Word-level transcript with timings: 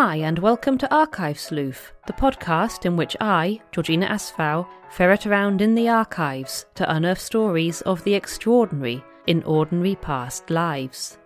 Hi, 0.00 0.14
and 0.18 0.38
welcome 0.38 0.78
to 0.78 0.94
Archive 0.94 1.40
Sleuth, 1.40 1.92
the 2.06 2.12
podcast 2.12 2.86
in 2.86 2.96
which 2.96 3.16
I, 3.20 3.60
Georgina 3.72 4.06
Asfow, 4.06 4.64
ferret 4.90 5.26
around 5.26 5.60
in 5.60 5.74
the 5.74 5.88
archives 5.88 6.66
to 6.76 6.88
unearth 6.88 7.18
stories 7.18 7.80
of 7.80 8.04
the 8.04 8.14
extraordinary 8.14 9.02
in 9.26 9.42
ordinary 9.42 9.96
past 9.96 10.50
lives. 10.50 11.18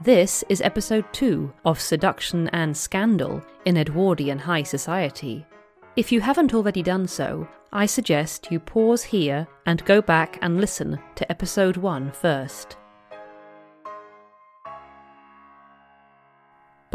This 0.00 0.42
is 0.48 0.60
episode 0.60 1.04
2 1.12 1.52
of 1.64 1.80
Seduction 1.80 2.48
and 2.48 2.76
Scandal 2.76 3.40
in 3.64 3.76
Edwardian 3.76 4.40
High 4.40 4.64
Society. 4.64 5.46
If 5.94 6.10
you 6.10 6.20
haven't 6.20 6.52
already 6.52 6.82
done 6.82 7.06
so, 7.06 7.46
I 7.72 7.86
suggest 7.86 8.50
you 8.50 8.58
pause 8.58 9.04
here 9.04 9.46
and 9.66 9.84
go 9.84 10.02
back 10.02 10.40
and 10.42 10.60
listen 10.60 10.98
to 11.14 11.30
episode 11.30 11.76
1 11.76 12.10
first. 12.10 12.76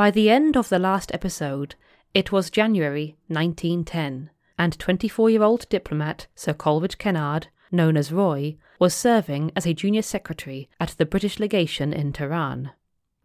By 0.01 0.09
the 0.09 0.31
end 0.31 0.57
of 0.57 0.69
the 0.69 0.79
last 0.79 1.13
episode, 1.13 1.75
it 2.15 2.31
was 2.31 2.49
January 2.49 3.17
1910, 3.27 4.31
and 4.57 4.79
24 4.79 5.29
year 5.29 5.43
old 5.43 5.69
diplomat 5.69 6.25
Sir 6.33 6.55
Coleridge 6.55 6.97
Kennard, 6.97 7.49
known 7.71 7.95
as 7.95 8.11
Roy, 8.11 8.57
was 8.79 8.95
serving 8.95 9.51
as 9.55 9.67
a 9.67 9.75
junior 9.75 10.01
secretary 10.01 10.67
at 10.79 10.95
the 10.97 11.05
British 11.05 11.37
legation 11.37 11.93
in 11.93 12.13
Tehran. 12.13 12.71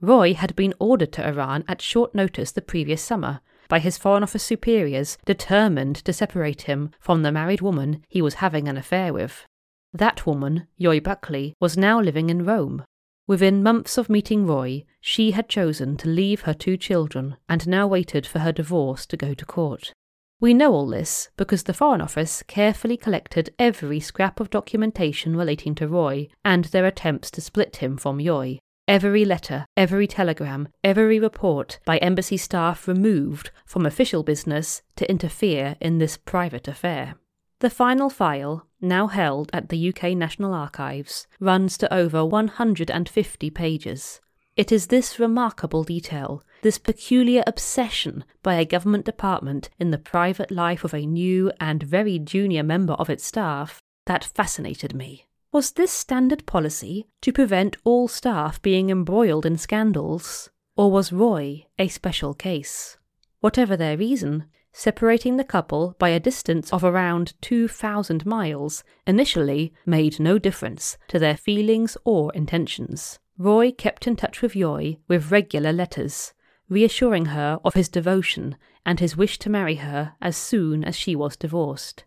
Roy 0.03 0.34
had 0.34 0.54
been 0.54 0.75
ordered 0.78 1.12
to 1.12 1.26
Iran 1.26 1.65
at 1.66 1.81
short 1.81 2.15
notice 2.15 2.53
the 2.53 2.60
previous 2.60 3.00
summer 3.00 3.41
by 3.70 3.78
his 3.78 3.97
Foreign 3.97 4.22
Office 4.25 4.44
superiors 4.44 5.16
determined 5.25 5.97
to 6.04 6.12
separate 6.12 6.69
him 6.69 6.91
from 7.00 7.22
the 7.22 7.32
married 7.32 7.62
woman 7.62 8.04
he 8.06 8.20
was 8.20 8.44
having 8.44 8.69
an 8.69 8.76
affair 8.76 9.15
with. 9.15 9.47
That 9.94 10.26
woman, 10.26 10.66
Yoy 10.76 11.00
Buckley, 11.00 11.54
was 11.59 11.78
now 11.78 12.03
living 12.03 12.28
in 12.28 12.44
Rome, 12.44 12.84
Within 13.28 13.62
months 13.62 13.98
of 13.98 14.09
meeting 14.09 14.47
Roy, 14.47 14.84
she 15.00 15.32
had 15.32 15.48
chosen 15.48 15.97
to 15.97 16.09
leave 16.09 16.42
her 16.42 16.54
two 16.54 16.76
children 16.76 17.37
and 17.48 17.66
now 17.66 17.87
waited 17.87 18.25
for 18.25 18.38
her 18.38 18.53
divorce 18.53 19.04
to 19.06 19.16
go 19.16 19.34
to 19.34 19.44
court. 19.44 19.92
We 20.38 20.54
know 20.54 20.72
all 20.72 20.87
this 20.87 21.31
because 21.36 21.65
the 21.65 21.75
Foreign 21.75 22.00
Office 22.00 22.44
carefully 22.47 22.97
collected 22.97 23.53
every 23.59 23.98
scrap 23.98 24.38
of 24.38 24.50
documentation 24.50 25.34
relating 25.34 25.75
to 25.76 25.88
Roy 25.88 26.28
and 26.44 26.66
their 26.66 26.86
attempts 26.86 27.31
to 27.32 27.41
split 27.41 27.76
him 27.76 27.97
from 27.97 28.20
Yoy. 28.20 28.59
Every 28.86 29.25
letter, 29.25 29.66
every 29.76 30.06
telegram, 30.06 30.69
every 30.84 31.19
report 31.19 31.81
by 31.84 31.97
embassy 31.97 32.36
staff 32.36 32.86
removed 32.86 33.50
from 33.65 33.86
official 33.86 34.22
business 34.22 34.82
to 34.94 35.10
interfere 35.10 35.76
in 35.81 35.98
this 35.98 36.16
private 36.16 36.69
affair. 36.69 37.16
The 37.60 37.70
final 37.70 38.10
file, 38.10 38.66
now 38.82 39.06
held 39.06 39.50
at 39.52 39.70
the 39.70 39.88
UK 39.88 40.14
National 40.16 40.52
Archives, 40.52 41.26
runs 41.40 41.78
to 41.78 41.92
over 41.92 42.22
150 42.22 43.50
pages. 43.50 44.20
It 44.56 44.70
is 44.70 44.88
this 44.88 45.18
remarkable 45.18 45.82
detail, 45.82 46.42
this 46.60 46.78
peculiar 46.78 47.42
obsession 47.46 48.24
by 48.42 48.54
a 48.54 48.66
government 48.66 49.06
department 49.06 49.70
in 49.78 49.90
the 49.90 49.98
private 49.98 50.50
life 50.50 50.84
of 50.84 50.92
a 50.92 51.06
new 51.06 51.50
and 51.58 51.82
very 51.82 52.18
junior 52.18 52.62
member 52.62 52.92
of 52.94 53.08
its 53.08 53.24
staff, 53.24 53.80
that 54.04 54.24
fascinated 54.24 54.94
me. 54.94 55.26
Was 55.50 55.72
this 55.72 55.92
standard 55.92 56.44
policy 56.44 57.06
to 57.22 57.32
prevent 57.32 57.76
all 57.84 58.06
staff 58.06 58.60
being 58.60 58.90
embroiled 58.90 59.46
in 59.46 59.56
scandals? 59.56 60.50
Or 60.76 60.90
was 60.90 61.12
Roy 61.12 61.64
a 61.78 61.88
special 61.88 62.34
case? 62.34 62.98
Whatever 63.40 63.78
their 63.78 63.96
reason, 63.96 64.44
separating 64.78 65.38
the 65.38 65.42
couple 65.44 65.97
by 65.98 66.10
a 66.10 66.20
distance 66.20 66.70
of 66.70 66.84
around 66.84 67.32
2,000 67.41 68.26
miles, 68.26 68.84
initially 69.06 69.72
made 69.87 70.20
no 70.20 70.38
difference 70.38 70.98
to 71.09 71.19
their 71.19 71.34
feelings 71.34 71.97
or 72.04 72.31
intentions. 72.34 73.19
Roy 73.38 73.72
kept 73.72 74.06
in 74.06 74.16
touch 74.16 74.42
with 74.42 74.54
Yoy 74.54 74.98
with 75.09 75.31
regular 75.31 75.72
letters, 75.72 76.34
reassuring 76.69 77.26
her 77.26 77.59
of 77.65 77.72
his 77.72 77.88
devotion 77.88 78.54
and 78.84 79.00
his 79.00 79.16
wish 79.16 79.38
to 79.38 79.48
marry 79.48 79.76
her 79.76 80.12
as 80.20 80.36
soon 80.36 80.84
as 80.84 80.94
she 80.94 81.16
was 81.16 81.38
divorced. 81.38 82.04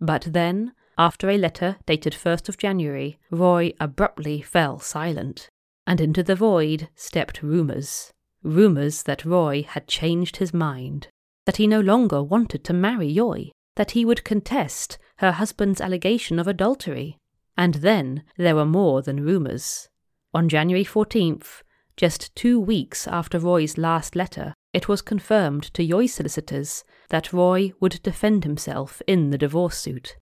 But 0.00 0.26
then, 0.32 0.72
after 0.98 1.30
a 1.30 1.38
letter 1.38 1.76
dated 1.86 2.14
1st 2.14 2.48
of 2.48 2.58
January, 2.58 3.20
Roy 3.30 3.72
abruptly 3.78 4.42
fell 4.42 4.80
silent, 4.80 5.48
and 5.86 6.00
into 6.00 6.24
the 6.24 6.34
void 6.34 6.88
stepped 6.96 7.40
rumours. 7.40 8.12
Rumours 8.42 9.04
that 9.04 9.24
Roy 9.24 9.62
had 9.62 9.86
changed 9.86 10.38
his 10.38 10.52
mind 10.52 11.06
that 11.50 11.56
he 11.56 11.66
no 11.66 11.80
longer 11.80 12.22
wanted 12.22 12.62
to 12.62 12.72
marry 12.72 13.08
Yoy, 13.08 13.50
that 13.74 13.90
he 13.90 14.04
would 14.04 14.22
contest 14.22 14.98
her 15.16 15.32
husband's 15.32 15.80
allegation 15.80 16.38
of 16.38 16.46
adultery. 16.46 17.18
And 17.58 17.74
then 17.74 18.22
there 18.36 18.54
were 18.54 18.64
more 18.64 19.02
than 19.02 19.24
rumours. 19.24 19.88
On 20.32 20.48
January 20.48 20.84
14th, 20.84 21.62
just 21.96 22.32
two 22.36 22.60
weeks 22.60 23.08
after 23.08 23.40
Roy's 23.40 23.76
last 23.76 24.14
letter, 24.14 24.54
it 24.72 24.86
was 24.86 25.02
confirmed 25.02 25.64
to 25.74 25.82
Yoy's 25.82 26.14
solicitors 26.14 26.84
that 27.08 27.32
Roy 27.32 27.72
would 27.80 28.00
defend 28.04 28.44
himself 28.44 29.02
in 29.08 29.30
the 29.30 29.38
divorce 29.38 29.76
suit. 29.76 30.18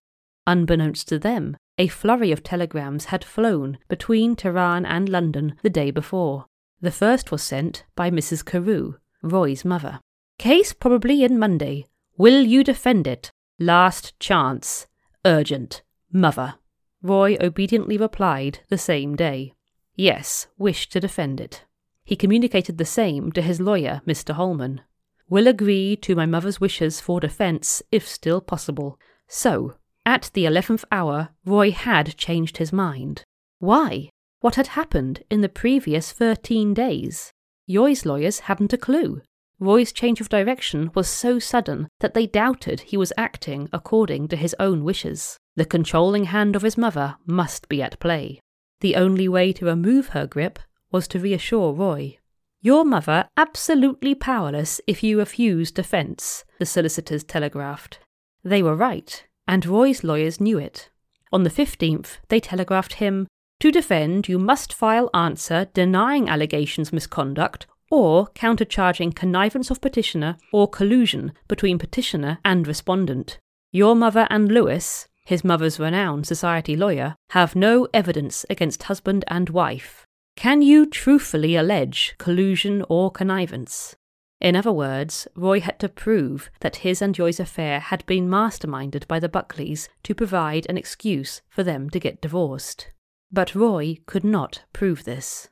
Unbeknownst 0.47 1.07
to 1.09 1.19
them, 1.19 1.57
a 1.77 1.89
flurry 1.89 2.31
of 2.31 2.41
telegrams 2.41 3.05
had 3.05 3.23
flown 3.23 3.77
between 3.87 4.35
Tehran 4.35 4.83
and 4.83 5.07
London 5.07 5.53
the 5.61 5.69
day 5.69 5.91
before. 5.91 6.47
The 6.81 6.89
first 6.89 7.31
was 7.31 7.43
sent 7.43 7.83
by 7.95 8.09
Mrs. 8.09 8.43
Carew, 8.43 8.95
Roy's 9.21 9.63
mother. 9.63 9.99
Case 10.39 10.71
probably 10.71 11.25
in 11.25 11.37
Monday. 11.37 11.85
Will 12.17 12.41
you 12.41 12.63
defend 12.63 13.07
it? 13.07 13.29
Last 13.59 14.17
chance. 14.21 14.87
Urgent. 15.25 15.81
Mother. 16.13 16.55
Roy 17.03 17.35
obediently 17.41 17.97
replied 17.97 18.59
the 18.69 18.77
same 18.77 19.17
day. 19.17 19.53
Yes, 19.97 20.47
wish 20.57 20.87
to 20.89 21.01
defend 21.01 21.41
it. 21.41 21.65
He 22.05 22.15
communicated 22.15 22.77
the 22.77 22.85
same 22.85 23.33
to 23.33 23.41
his 23.41 23.59
lawyer, 23.59 24.01
Mr. 24.07 24.33
Holman. 24.33 24.79
Will 25.27 25.45
agree 25.45 25.97
to 25.97 26.15
my 26.15 26.25
mother's 26.25 26.61
wishes 26.61 27.01
for 27.01 27.19
defence 27.19 27.83
if 27.91 28.07
still 28.07 28.39
possible. 28.39 28.97
So, 29.27 29.75
at 30.05 30.31
the 30.33 30.45
eleventh 30.45 30.85
hour, 30.89 31.29
Roy 31.43 31.71
had 31.71 32.15
changed 32.15 32.57
his 32.57 32.71
mind. 32.71 33.23
Why? 33.59 34.09
What 34.39 34.55
had 34.55 34.67
happened 34.67 35.21
in 35.29 35.41
the 35.41 35.49
previous 35.49 36.13
thirteen 36.13 36.73
days? 36.73 37.33
Yoy's 37.67 38.05
lawyers 38.05 38.39
hadn't 38.39 38.71
a 38.71 38.77
clue. 38.77 39.21
Roy's 39.59 39.91
change 39.91 40.21
of 40.21 40.29
direction 40.29 40.89
was 40.95 41.09
so 41.09 41.37
sudden 41.37 41.89
that 41.99 42.13
they 42.13 42.25
doubted 42.25 42.79
he 42.81 42.95
was 42.95 43.11
acting 43.17 43.67
according 43.73 44.29
to 44.29 44.37
his 44.37 44.55
own 44.59 44.83
wishes. 44.85 45.37
The 45.55 45.65
controlling 45.65 46.25
hand 46.25 46.55
of 46.55 46.61
his 46.61 46.77
mother 46.77 47.17
must 47.25 47.67
be 47.67 47.81
at 47.81 47.99
play. 47.99 48.39
The 48.79 48.95
only 48.95 49.27
way 49.27 49.51
to 49.53 49.65
remove 49.65 50.09
her 50.09 50.25
grip 50.25 50.59
was 50.91 51.07
to 51.09 51.19
reassure 51.19 51.73
Roy. 51.73 52.17
Your 52.61 52.85
mother 52.85 53.27
absolutely 53.35 54.15
powerless 54.15 54.79
if 54.87 55.03
you 55.03 55.19
refuse 55.19 55.71
defence, 55.71 56.45
the 56.59 56.65
solicitors 56.65 57.23
telegraphed. 57.23 57.99
They 58.43 58.63
were 58.63 58.75
right, 58.75 59.25
and 59.47 59.65
Roy's 59.65 60.03
lawyers 60.03 60.39
knew 60.39 60.57
it. 60.57 60.89
On 61.31 61.43
the 61.43 61.49
15th, 61.49 62.17
they 62.29 62.39
telegraphed 62.39 62.93
him 62.93 63.27
To 63.59 63.71
defend, 63.71 64.29
you 64.29 64.39
must 64.39 64.73
file 64.73 65.09
answer 65.13 65.67
denying 65.73 66.29
allegations 66.29 66.93
misconduct 66.93 67.67
or 67.91 68.27
countercharging 68.27 69.15
connivance 69.15 69.71
of 69.71 69.81
petitioner 69.81 70.37
or 70.51 70.67
collusion 70.67 71.33
between 71.47 71.79
petitioner 71.79 72.39
and 72.43 72.67
respondent. 72.67 73.37
Your 73.71 73.95
mother 73.95 74.27
and 74.29 74.51
Lewis, 74.51 75.07
his 75.25 75.43
mother's 75.43 75.79
renowned 75.79 76.25
society 76.25 76.75
lawyer, 76.75 77.15
have 77.31 77.55
no 77.55 77.87
evidence 77.93 78.45
against 78.49 78.83
husband 78.83 79.23
and 79.27 79.49
wife. 79.49 80.05
Can 80.35 80.61
you 80.61 80.85
truthfully 80.85 81.55
allege 81.55 82.15
collusion 82.17 82.83
or 82.89 83.11
connivance? 83.11 83.95
In 84.41 84.55
other 84.55 84.71
words, 84.71 85.27
Roy 85.35 85.59
had 85.59 85.79
to 85.79 85.89
prove 85.89 86.49
that 86.61 86.77
his 86.77 87.01
and 87.01 87.17
Yoy's 87.17 87.39
affair 87.39 87.79
had 87.79 88.05
been 88.05 88.29
masterminded 88.29 89.05
by 89.07 89.19
the 89.19 89.27
Buckleys 89.27 89.89
to 90.03 90.15
provide 90.15 90.65
an 90.69 90.77
excuse 90.77 91.41
for 91.49 91.61
them 91.61 91.89
to 91.89 91.99
get 91.99 92.21
divorced. 92.21 92.89
But 93.31 93.53
Roy 93.53 93.97
could 94.05 94.23
not 94.23 94.63
prove 94.71 95.03
this. 95.03 95.49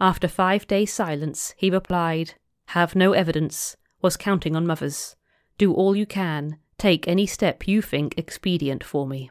After 0.00 0.28
five 0.28 0.66
days' 0.66 0.92
silence, 0.92 1.54
he 1.58 1.68
replied, 1.68 2.34
Have 2.68 2.96
no 2.96 3.12
evidence, 3.12 3.76
was 4.00 4.16
counting 4.16 4.56
on 4.56 4.66
mothers. 4.66 5.14
Do 5.58 5.74
all 5.74 5.94
you 5.94 6.06
can, 6.06 6.56
take 6.78 7.06
any 7.06 7.26
step 7.26 7.68
you 7.68 7.82
think 7.82 8.14
expedient 8.16 8.82
for 8.82 9.06
me. 9.06 9.30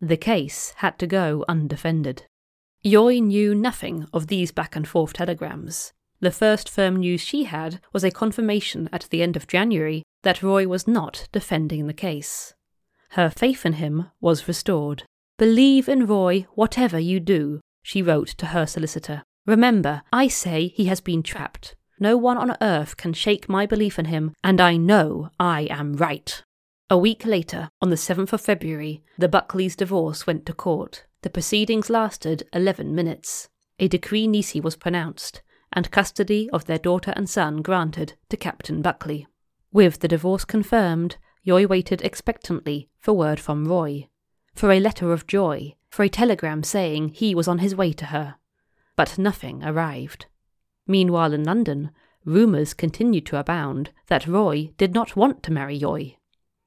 The 0.00 0.16
case 0.16 0.74
had 0.76 0.98
to 1.00 1.08
go 1.08 1.44
undefended. 1.48 2.26
Yoy 2.84 3.18
knew 3.18 3.52
nothing 3.52 4.06
of 4.12 4.28
these 4.28 4.52
back 4.52 4.76
and 4.76 4.86
forth 4.86 5.14
telegrams. 5.14 5.92
The 6.20 6.30
first 6.30 6.68
firm 6.70 6.96
news 6.96 7.20
she 7.20 7.44
had 7.44 7.80
was 7.92 8.04
a 8.04 8.12
confirmation 8.12 8.88
at 8.92 9.08
the 9.10 9.22
end 9.22 9.34
of 9.34 9.48
January 9.48 10.04
that 10.22 10.42
Roy 10.42 10.68
was 10.68 10.86
not 10.86 11.28
defending 11.32 11.88
the 11.88 11.92
case. 11.92 12.54
Her 13.10 13.28
faith 13.28 13.66
in 13.66 13.74
him 13.74 14.10
was 14.20 14.46
restored. 14.46 15.02
Believe 15.36 15.88
in 15.88 16.06
Roy 16.06 16.46
whatever 16.54 16.98
you 16.98 17.18
do, 17.18 17.60
she 17.82 18.02
wrote 18.02 18.28
to 18.28 18.46
her 18.46 18.66
solicitor. 18.66 19.24
Remember, 19.46 20.02
I 20.12 20.26
say 20.26 20.68
he 20.68 20.86
has 20.86 21.00
been 21.00 21.22
trapped. 21.22 21.76
No 22.00 22.16
one 22.16 22.36
on 22.36 22.56
earth 22.60 22.96
can 22.96 23.12
shake 23.12 23.48
my 23.48 23.64
belief 23.64 23.98
in 23.98 24.06
him, 24.06 24.34
and 24.42 24.60
I 24.60 24.76
know 24.76 25.30
I 25.38 25.62
am 25.70 25.94
right. 25.94 26.42
A 26.90 26.98
week 26.98 27.24
later, 27.24 27.70
on 27.80 27.90
the 27.90 27.96
7th 27.96 28.32
of 28.32 28.40
February, 28.40 29.02
the 29.16 29.28
Buckleys' 29.28 29.76
divorce 29.76 30.26
went 30.26 30.46
to 30.46 30.52
court. 30.52 31.04
The 31.22 31.30
proceedings 31.30 31.88
lasted 31.88 32.48
11 32.52 32.94
minutes. 32.94 33.48
A 33.78 33.88
decree 33.88 34.26
nisi 34.26 34.60
was 34.60 34.76
pronounced, 34.76 35.42
and 35.72 35.90
custody 35.90 36.50
of 36.52 36.66
their 36.66 36.78
daughter 36.78 37.12
and 37.16 37.28
son 37.28 37.62
granted 37.62 38.14
to 38.28 38.36
Captain 38.36 38.82
Buckley. 38.82 39.26
With 39.72 40.00
the 40.00 40.08
divorce 40.08 40.44
confirmed, 40.44 41.16
Yoy 41.42 41.66
waited 41.66 42.02
expectantly 42.02 42.88
for 42.98 43.12
word 43.12 43.38
from 43.38 43.66
Roy, 43.66 44.08
for 44.54 44.72
a 44.72 44.80
letter 44.80 45.12
of 45.12 45.26
joy, 45.26 45.74
for 45.88 46.02
a 46.02 46.08
telegram 46.08 46.62
saying 46.62 47.10
he 47.10 47.34
was 47.34 47.48
on 47.48 47.58
his 47.58 47.74
way 47.74 47.92
to 47.92 48.06
her. 48.06 48.36
But 48.96 49.18
nothing 49.18 49.62
arrived. 49.62 50.26
Meanwhile, 50.86 51.32
in 51.32 51.44
London, 51.44 51.90
rumours 52.24 52.74
continued 52.74 53.26
to 53.26 53.38
abound 53.38 53.90
that 54.06 54.26
Roy 54.26 54.70
did 54.78 54.94
not 54.94 55.16
want 55.16 55.42
to 55.44 55.52
marry 55.52 55.76
Yoy. 55.76 56.16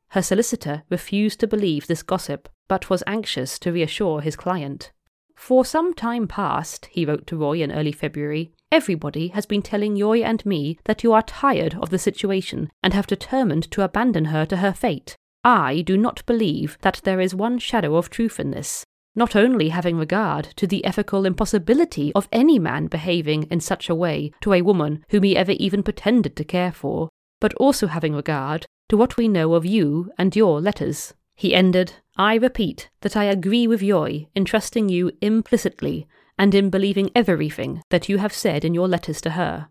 Her 0.10 0.22
solicitor 0.22 0.84
refused 0.90 1.40
to 1.40 1.48
believe 1.48 1.88
this 1.88 2.04
gossip, 2.04 2.50
but 2.68 2.90
was 2.90 3.04
anxious 3.06 3.60
to 3.60 3.72
reassure 3.72 4.22
his 4.22 4.36
client. 4.36 4.92
For 5.36 5.64
some 5.64 5.94
time 5.94 6.28
past, 6.28 6.88
he 6.92 7.06
wrote 7.06 7.26
to 7.28 7.38
Roy 7.38 7.62
in 7.62 7.72
early 7.72 7.92
February, 7.92 8.52
everybody 8.72 9.30
has 9.30 9.46
been 9.46 9.62
telling 9.62 9.96
Yoy 9.96 10.22
and 10.22 10.46
me 10.46 10.78
that 10.86 11.04
you 11.04 11.14
are 11.14 11.22
tired 11.22 11.76
of 11.76 11.90
the 11.90 11.98
situation 11.98 12.70
and 12.84 12.94
have 12.94 13.08
determined 13.08 13.72
to 13.72 13.84
abandon 13.84 14.26
her 14.26 14.46
to 14.48 14.58
her 14.58 14.74
fate. 14.74 15.16
I 15.44 15.81
do 15.81 15.96
not 15.96 16.26
believe 16.26 16.78
that 16.81 17.02
there 17.06 17.22
is 17.22 17.34
one 17.34 17.58
shadow 17.58 17.96
of 17.96 18.10
truth 18.10 18.40
in 18.40 18.52
this, 18.52 18.86
not 19.19 19.36
only 19.36 19.69
having 19.69 19.98
regard 19.98 20.45
to 20.56 20.66
the 20.66 20.83
ethical 20.86 21.25
impossibility 21.25 22.12
of 22.16 22.30
any 22.31 22.57
man 22.57 22.88
behaving 22.88 23.44
in 23.51 23.60
such 23.60 23.89
a 23.89 23.94
way 23.94 24.31
to 24.39 24.54
a 24.54 24.62
woman 24.62 25.06
whom 25.10 25.24
he 25.24 25.36
ever 25.36 25.51
even 25.51 25.83
pretended 25.83 26.38
to 26.38 26.44
care 26.45 26.71
for, 26.71 27.10
but 27.42 27.54
also 27.56 27.88
having 27.88 28.16
regard 28.16 28.66
to 28.88 28.95
what 28.95 29.18
we 29.18 29.27
know 29.27 29.54
of 29.54 29.66
you 29.66 30.10
and 30.18 30.36
your 30.38 30.62
letters. 30.62 31.13
He 31.36 31.54
ended, 31.54 31.94
I 32.18 32.36
repeat 32.36 32.89
that 33.01 33.18
I 33.18 33.25
agree 33.25 33.68
with 33.68 33.81
Yoy 33.81 34.27
in 34.33 34.45
trusting 34.45 34.88
you 34.88 35.12
implicitly 35.21 36.07
and 36.38 36.56
in 36.56 36.69
believing 36.69 37.12
everything 37.13 37.81
that 37.89 38.07
you 38.07 38.19
have 38.19 38.33
said 38.33 38.63
in 38.63 38.74
your 38.74 38.88
letters 38.88 39.19
to 39.21 39.31
her. 39.31 39.68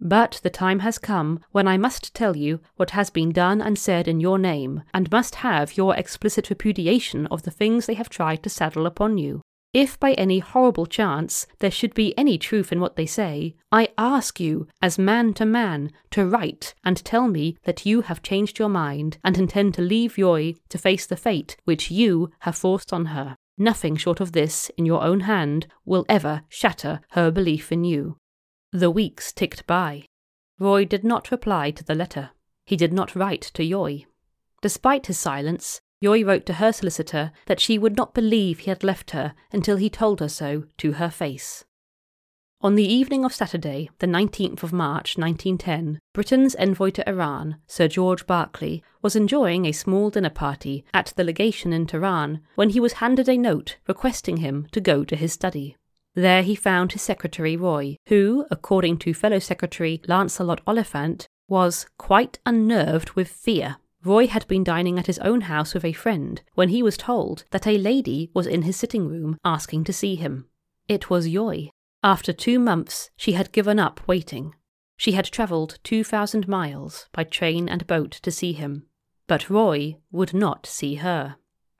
But 0.00 0.40
the 0.42 0.50
time 0.50 0.80
has 0.80 0.98
come 0.98 1.40
when 1.52 1.66
I 1.66 1.78
must 1.78 2.14
tell 2.14 2.36
you 2.36 2.60
what 2.76 2.90
has 2.90 3.10
been 3.10 3.32
done 3.32 3.60
and 3.62 3.78
said 3.78 4.06
in 4.06 4.20
your 4.20 4.38
name, 4.38 4.82
and 4.92 5.10
must 5.10 5.36
have 5.36 5.76
your 5.76 5.96
explicit 5.96 6.50
repudiation 6.50 7.26
of 7.28 7.42
the 7.42 7.50
things 7.50 7.86
they 7.86 7.94
have 7.94 8.10
tried 8.10 8.42
to 8.42 8.50
saddle 8.50 8.86
upon 8.86 9.18
you. 9.18 9.40
If 9.72 10.00
by 10.00 10.12
any 10.12 10.38
horrible 10.38 10.86
chance 10.86 11.46
there 11.58 11.70
should 11.70 11.92
be 11.92 12.16
any 12.16 12.38
truth 12.38 12.72
in 12.72 12.80
what 12.80 12.96
they 12.96 13.04
say, 13.04 13.56
I 13.70 13.88
ask 13.98 14.40
you, 14.40 14.68
as 14.80 14.98
man 14.98 15.34
to 15.34 15.44
man, 15.44 15.92
to 16.12 16.26
write 16.26 16.74
and 16.82 17.04
tell 17.04 17.28
me 17.28 17.58
that 17.64 17.84
you 17.84 18.02
have 18.02 18.22
changed 18.22 18.58
your 18.58 18.70
mind 18.70 19.18
and 19.22 19.36
intend 19.36 19.74
to 19.74 19.82
leave 19.82 20.16
Yoy 20.16 20.54
to 20.70 20.78
face 20.78 21.04
the 21.06 21.16
fate 21.16 21.56
which 21.64 21.90
you 21.90 22.30
have 22.40 22.56
forced 22.56 22.92
on 22.92 23.06
her. 23.06 23.36
Nothing 23.58 23.96
short 23.96 24.20
of 24.20 24.32
this, 24.32 24.70
in 24.76 24.86
your 24.86 25.02
own 25.02 25.20
hand, 25.20 25.66
will 25.84 26.06
ever 26.08 26.42
shatter 26.48 27.00
her 27.10 27.30
belief 27.30 27.72
in 27.72 27.84
you. 27.84 28.18
The 28.76 28.90
weeks 28.90 29.32
ticked 29.32 29.66
by. 29.66 30.04
Roy 30.58 30.84
did 30.84 31.02
not 31.02 31.30
reply 31.30 31.70
to 31.70 31.82
the 31.82 31.94
letter. 31.94 32.32
He 32.66 32.76
did 32.76 32.92
not 32.92 33.16
write 33.16 33.40
to 33.54 33.64
Yoy. 33.64 34.04
Despite 34.60 35.06
his 35.06 35.18
silence, 35.18 35.80
Yoy 36.02 36.22
wrote 36.22 36.44
to 36.44 36.60
her 36.60 36.74
solicitor 36.74 37.32
that 37.46 37.58
she 37.58 37.78
would 37.78 37.96
not 37.96 38.12
believe 38.12 38.58
he 38.58 38.68
had 38.68 38.84
left 38.84 39.12
her 39.12 39.32
until 39.50 39.78
he 39.78 39.88
told 39.88 40.20
her 40.20 40.28
so 40.28 40.64
to 40.76 40.92
her 40.92 41.08
face. 41.08 41.64
On 42.60 42.74
the 42.74 42.84
evening 42.86 43.24
of 43.24 43.32
Saturday, 43.32 43.88
the 43.98 44.06
19th 44.06 44.62
of 44.62 44.74
March 44.74 45.16
1910, 45.16 45.98
Britain's 46.12 46.54
envoy 46.56 46.90
to 46.90 47.08
Iran, 47.08 47.56
Sir 47.66 47.88
George 47.88 48.26
Barclay, 48.26 48.82
was 49.00 49.16
enjoying 49.16 49.64
a 49.64 49.72
small 49.72 50.10
dinner 50.10 50.28
party 50.28 50.84
at 50.92 51.14
the 51.16 51.24
legation 51.24 51.72
in 51.72 51.86
Tehran 51.86 52.42
when 52.56 52.68
he 52.68 52.80
was 52.80 53.00
handed 53.00 53.26
a 53.26 53.38
note 53.38 53.78
requesting 53.88 54.36
him 54.36 54.66
to 54.72 54.82
go 54.82 55.02
to 55.02 55.16
his 55.16 55.32
study. 55.32 55.78
There 56.16 56.42
he 56.42 56.56
found 56.56 56.92
his 56.92 57.02
secretary 57.02 57.56
Roy, 57.56 57.96
who, 58.08 58.46
according 58.50 58.98
to 58.98 59.14
fellow 59.14 59.38
secretary 59.38 60.02
Lancelot 60.08 60.60
Oliphant, 60.66 61.28
was 61.46 61.86
quite 61.98 62.40
unnerved 62.44 63.10
with 63.12 63.28
fear 63.28 63.76
Roy 64.06 64.28
had 64.28 64.46
been 64.46 64.62
dining 64.62 65.00
at 65.00 65.08
his 65.08 65.18
own 65.18 65.42
house 65.42 65.74
with 65.74 65.84
a 65.84 65.92
friend 65.92 66.40
when 66.54 66.68
he 66.68 66.80
was 66.80 66.96
told 66.96 67.42
that 67.50 67.66
a 67.66 67.76
lady 67.76 68.30
was 68.32 68.46
in 68.46 68.62
his 68.62 68.76
sitting 68.76 69.08
room 69.08 69.36
asking 69.44 69.82
to 69.82 69.92
see 69.92 70.14
him. 70.14 70.46
It 70.88 71.10
was 71.10 71.26
Yoy. 71.26 71.70
After 72.04 72.32
two 72.32 72.60
months, 72.60 73.10
she 73.16 73.32
had 73.32 73.50
given 73.50 73.80
up 73.80 74.00
waiting. 74.06 74.54
She 74.96 75.12
had 75.12 75.24
travelled 75.24 75.80
2,000 75.82 76.46
miles 76.46 77.08
by 77.12 77.24
train 77.24 77.68
and 77.68 77.86
boat 77.88 78.12
to 78.22 78.30
see 78.30 78.52
him. 78.52 78.86
But 79.26 79.50
Roy 79.50 79.96
would 80.12 80.32
not 80.32 80.66
see 80.66 80.94
her. 80.96 81.34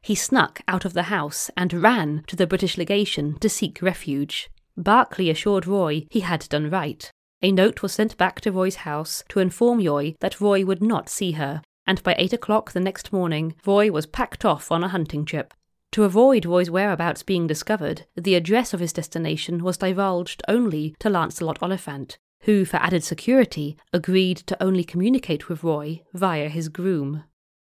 He 0.07 0.15
snuck 0.15 0.61
out 0.69 0.85
of 0.85 0.93
the 0.93 1.11
house 1.11 1.51
and 1.57 1.83
ran 1.83 2.23
to 2.29 2.37
the 2.37 2.47
British 2.47 2.79
legation 2.79 3.37
to 3.41 3.49
seek 3.49 3.83
refuge. 3.83 4.49
Barclay 4.77 5.31
assured 5.31 5.67
Roy 5.67 6.07
he 6.11 6.21
had 6.21 6.49
done 6.49 6.71
right. 6.71 7.11
A 7.43 7.51
note 7.51 7.83
was 7.83 7.93
sent 7.95 8.17
back 8.17 8.41
to 8.43 8.53
Roy's 8.53 8.77
house 8.87 9.25
to 9.31 9.41
inform 9.41 9.81
Yoy 9.81 10.15
that 10.21 10.41
Roy 10.41 10.65
would 10.65 10.81
not 10.81 11.09
see 11.09 11.33
her 11.33 11.61
and 11.89 12.01
by 12.05 12.15
eight 12.19 12.33
o'clock 12.33 12.71
the 12.71 12.79
next 12.79 13.13
morning, 13.13 13.57
Roy 13.67 13.91
was 13.91 14.07
packed 14.07 14.45
off 14.45 14.71
on 14.71 14.85
a 14.85 14.89
hunting 14.89 15.25
trip. 15.25 15.53
To 15.91 16.05
avoid 16.05 16.47
Roy's 16.47 16.71
whereabouts 16.71 17.25
being 17.25 17.49
discovered, 17.49 18.07
the 18.15 18.37
address 18.37 18.75
of 18.75 18.81
his 18.81 18.93
destination 18.93 19.65
was 19.65 19.79
divulged 19.79 20.41
only 20.47 20.95
to 21.01 21.11
Lancelot 21.11 21.59
Oliphant, 21.61 22.19
who, 22.43 22.65
for 22.65 22.77
added 22.77 23.03
security, 23.03 23.77
agreed 23.93 24.37
to 24.37 24.63
only 24.63 24.85
communicate 24.85 25.49
with 25.49 25.65
Roy 25.65 26.03
via 26.15 26.49
his 26.49 26.69
groom. 26.69 27.25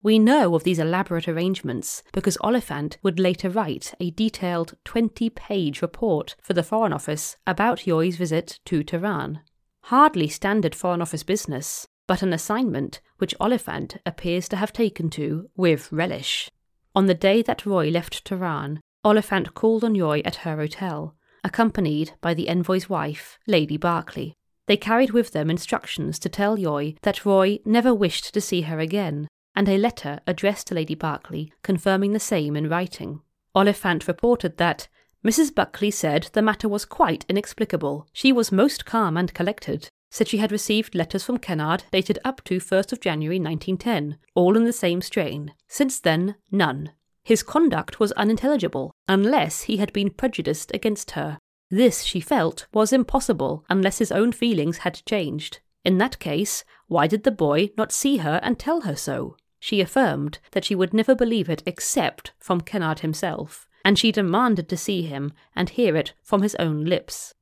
We 0.05 0.19
know 0.19 0.57
of 0.57 0.65
these 0.65 0.81
elaborate 0.81 1.29
arrangements 1.29 2.03
because 2.13 2.37
Oliphant 2.41 2.99
would 3.05 3.21
later 3.21 3.49
write 3.49 3.95
a 4.01 4.11
detailed 4.11 4.75
20 4.85 5.31
page 5.31 5.81
report 5.81 6.35
for 6.43 6.55
the 6.55 6.65
Foreign 6.65 6.93
Office 6.93 7.37
about 7.47 7.87
Yoy's 7.87 8.17
visit 8.17 8.59
to 8.65 8.83
Tehran. 8.83 9.41
Hardly 9.85 10.27
standard 10.27 10.75
Foreign 10.75 11.01
Office 11.01 11.23
business, 11.23 11.87
but 12.09 12.21
an 12.21 12.33
assignment 12.33 13.01
which 13.19 13.35
Oliphant 13.39 13.99
appears 14.05 14.49
to 14.49 14.57
have 14.57 14.73
taken 14.73 15.09
to 15.11 15.49
with 15.57 15.93
relish. 15.93 16.51
On 16.97 17.07
the 17.07 17.15
day 17.15 17.41
that 17.41 17.65
Roy 17.65 17.89
left 17.89 18.25
Tehran, 18.25 18.81
Oliphant 19.05 19.55
called 19.55 19.85
on 19.85 19.95
Yoy 19.95 20.21
at 20.25 20.37
her 20.37 20.57
hotel, 20.57 21.15
accompanied 21.45 22.15
by 22.21 22.35
the 22.35 22.49
envoy's 22.49 22.91
wife, 22.91 23.39
Lady 23.47 23.77
Barclay. 23.77 24.35
They 24.67 24.77
carried 24.77 25.13
with 25.13 25.31
them 25.31 25.49
instructions 25.49 26.19
to 26.19 26.29
tell 26.29 26.59
Yoy 26.59 26.97
that 27.03 27.25
Roy 27.25 27.61
never 27.65 27.95
wished 27.95 28.35
to 28.35 28.41
see 28.41 28.63
her 28.63 28.81
again, 28.81 29.29
and 29.55 29.69
a 29.69 29.79
letter 29.79 30.21
addressed 30.27 30.67
to 30.69 30.75
Lady 30.75 30.95
Barclay 30.95 31.51
confirming 31.63 32.13
the 32.13 32.21
same 32.21 32.57
in 32.57 32.69
writing. 32.69 33.21
Oliphant 33.55 34.09
reported 34.09 34.57
that 34.57 34.89
Mrs. 35.25 35.55
Buckley 35.55 35.91
said 35.91 36.29
the 36.33 36.43
matter 36.43 36.69
was 36.69 36.85
quite 36.85 37.25
inexplicable. 37.29 38.09
She 38.13 38.33
was 38.33 38.51
most 38.51 38.85
calm 38.85 39.17
and 39.17 39.33
collected, 39.33 39.89
said 40.11 40.27
she 40.27 40.39
had 40.39 40.51
received 40.51 40.95
letters 40.95 41.25
from 41.25 41.39
Kennard 41.39 41.85
dated 41.93 42.19
up 42.25 42.43
to 42.45 42.59
1st 42.59 42.93
of 42.93 43.01
January 43.01 43.39
1910, 43.39 44.19
all 44.35 44.57
in 44.57 44.65
the 44.65 44.73
same 44.73 45.01
strain. 45.01 45.55
Since 45.69 46.01
then, 46.01 46.35
none. 46.51 46.91
His 47.23 47.43
conduct 47.43 48.01
was 48.01 48.13
unintelligible, 48.13 48.93
unless 49.07 49.63
he 49.63 49.77
had 49.77 49.93
been 49.93 50.11
prejudiced 50.11 50.73
against 50.75 51.13
her. 51.13 51.39
This, 51.71 52.03
she 52.03 52.21
felt, 52.21 52.67
was 52.75 52.93
impossible 52.93 53.65
unless 53.71 53.99
his 53.99 54.13
own 54.13 54.33
feelings 54.33 54.79
had 54.79 55.05
changed. 55.07 55.61
In 55.85 55.99
that 55.99 56.19
case, 56.19 56.65
why 56.89 57.07
did 57.07 57.23
the 57.23 57.31
boy 57.31 57.71
not 57.79 57.93
see 57.93 58.19
her 58.19 58.41
and 58.43 58.59
tell 58.59 58.83
her 58.83 58.97
so? 58.97 59.37
She 59.65 59.81
affirmed 59.81 60.41
that 60.51 60.65
she 60.65 60.75
would 60.75 60.93
never 60.93 61.15
believe 61.15 61.49
it 61.49 61.63
except 61.65 62.33
from 62.41 62.63
Kennard 62.63 62.99
himself, 62.99 63.69
and 63.85 63.97
she 63.97 64.11
demanded 64.11 64.69
to 64.69 64.77
see 64.77 65.03
him 65.03 65.33
and 65.55 65.71
hear 65.71 65.95
it 65.95 66.15
from 66.21 66.43
his 66.43 66.57
own 66.57 66.85
lips. 66.85 67.33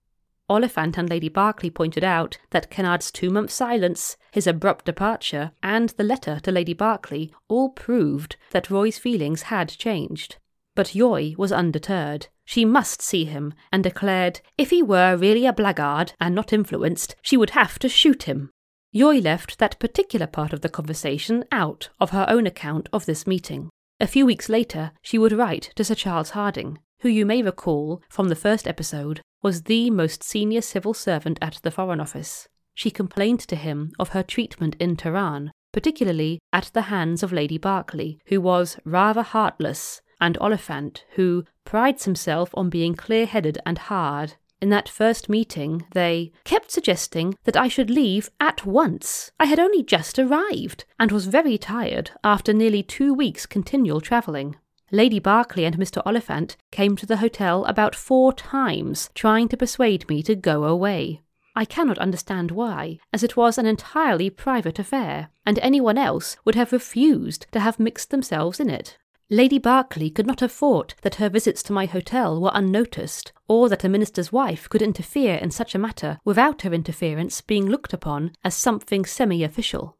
Oliphant 0.47 0.99
and 0.99 1.09
Lady 1.09 1.31
Barclay 1.31 1.71
pointed 1.71 2.05
out 2.05 2.37
that 2.51 2.71
Kennard's 2.71 3.11
two 3.11 3.31
month 3.31 3.51
silence, 3.51 4.19
his 4.33 4.47
abrupt 4.47 4.85
departure, 4.85 5.53
and 5.63 5.89
the 5.97 6.05
letter 6.05 6.39
to 6.41 6.53
Lady 6.53 6.75
Barclay 6.75 7.31
all 7.49 7.71
proved 7.71 8.37
that 8.51 8.69
Roy's 8.69 8.99
feelings 8.99 9.45
had 9.45 9.71
changed. 9.71 10.37
But 10.75 10.95
Yoy 10.95 11.35
was 11.39 11.53
undeterred. 11.53 12.29
She 12.45 12.67
must 12.67 13.01
see 13.01 13.25
him, 13.25 13.55
and 13.73 13.83
declared 13.83 14.43
if 14.59 14.69
he 14.69 14.83
were 14.83 15.17
really 15.17 15.47
a 15.47 15.55
blackguard 15.55 16.13
and 16.21 16.35
not 16.35 16.53
influenced, 16.53 17.17
she 17.23 17.39
would 17.39 17.51
have 17.51 17.79
to 17.79 17.89
shoot 17.89 18.25
him. 18.25 18.51
Yoy 18.93 19.19
left 19.21 19.59
that 19.59 19.79
particular 19.79 20.27
part 20.27 20.53
of 20.53 20.63
the 20.63 20.69
conversation 20.69 21.45
out 21.53 21.91
of 22.01 22.11
her 22.11 22.27
own 22.29 22.47
account 22.47 22.89
of 22.93 23.07
this 23.07 23.27
meeting. 23.27 23.71
A 24.01 24.07
few 24.07 24.27
weeks 24.27 24.49
later, 24.49 24.93
she 25.01 25.19
would 25.19 25.33
write 25.33 25.71
to 25.77 25.85
Sir 25.85 25.95
Charles 25.95 26.31
Hardinge, 26.31 26.79
who 27.01 27.09
you 27.09 27.25
may 27.25 27.43
recall 27.43 28.03
from 28.09 28.29
the 28.29 28.35
first 28.35 28.67
episode 28.67 29.21
was 29.43 29.63
the 29.63 29.91
most 29.91 30.25
senior 30.25 30.61
civil 30.61 30.93
servant 30.93 31.39
at 31.41 31.61
the 31.63 31.71
Foreign 31.71 32.01
Office. 32.01 32.49
She 32.75 32.91
complained 32.91 33.41
to 33.41 33.57
him 33.57 33.93
of 33.99 34.11
her 34.11 34.23
treatment 34.23 34.75
in 34.81 34.97
Tehran, 34.97 35.53
particularly 35.73 36.41
at 36.53 36.71
the 36.75 36.83
hands 36.83 37.23
of 37.23 37.33
Lady 37.33 37.59
Barclay, 37.59 38.19
who 38.27 38.41
was 38.41 38.79
rather 38.85 39.23
heartless, 39.23 40.01
and 40.21 40.37
Oliphant, 40.39 41.05
who 41.15 41.45
prides 41.65 42.05
himself 42.05 42.51
on 42.55 42.71
being 42.71 42.95
clear 42.95 43.27
headed 43.27 43.59
and 43.65 43.79
hard. 43.79 44.35
In 44.61 44.69
that 44.69 44.89
first 44.89 45.29
meeting, 45.29 45.87
they 45.93 46.33
kept 46.45 46.71
suggesting 46.71 47.37
that 47.45 47.57
I 47.57 47.69
should 47.69 47.89
leave 47.89 48.29
at 48.39 48.67
once. 48.67 49.33
I 49.41 49.47
had 49.47 49.59
only 49.59 49.83
just 49.83 50.19
arrived, 50.19 50.85
and 50.99 51.11
was 51.11 51.27
very 51.27 51.57
tired 51.57 52.11
after 52.23 52.53
nearly 52.53 52.83
two 52.83 53.15
weeks' 53.15 53.47
continual 53.47 54.01
travelling. 54.01 54.57
Lady 54.93 55.19
Barclay 55.19 55.65
and 55.65 55.79
Mr. 55.79 56.03
Oliphant 56.05 56.57
came 56.71 56.97
to 56.97 57.07
the 57.07 57.19
hotel 57.19 57.65
about 57.65 57.95
four 57.95 58.33
times, 58.33 59.09
trying 59.15 59.49
to 59.49 59.57
persuade 59.57 60.09
me 60.09 60.23
to 60.25 60.35
go 60.35 60.65
away. 60.65 61.23
I 61.57 61.65
cannot 61.65 61.99
understand 61.99 62.51
why, 62.51 62.99
as 63.13 63.23
it 63.23 63.37
was 63.37 63.57
an 63.57 63.67
entirely 63.67 64.31
private 64.31 64.79
affair, 64.79 65.29
and 65.47 65.59
anyone 65.59 65.99
else 65.99 66.37
would 66.45 66.55
have 66.55 66.73
refused 66.73 67.47
to 67.53 67.61
have 67.61 67.81
mixed 67.81 68.11
themselves 68.11 68.61
in 68.61 68.69
it. 68.69 68.99
Lady 69.31 69.59
Barclay 69.59 70.11
could 70.11 70.27
not 70.27 70.41
have 70.41 70.51
thought 70.51 70.95
that 71.03 71.15
her 71.15 71.29
visits 71.29 71.63
to 71.63 71.73
my 71.73 71.87
hotel 71.87 72.41
were 72.41 72.51
unnoticed, 72.53 73.33
or 73.47 73.69
that 73.69 73.85
a 73.85 73.89
minister's 73.89 74.33
wife 74.33 74.69
could 74.69 74.83
interfere 74.83 75.37
in 75.37 75.51
such 75.51 75.75
a 75.75 75.79
matter 75.79 76.19
without 76.25 76.63
her 76.63 76.73
interference 76.73 77.41
being 77.41 77.67
looked 77.67 77.93
upon 77.93 78.33
as 78.43 78.57
something 78.57 79.05
semi 79.05 79.45
official. 79.45 79.97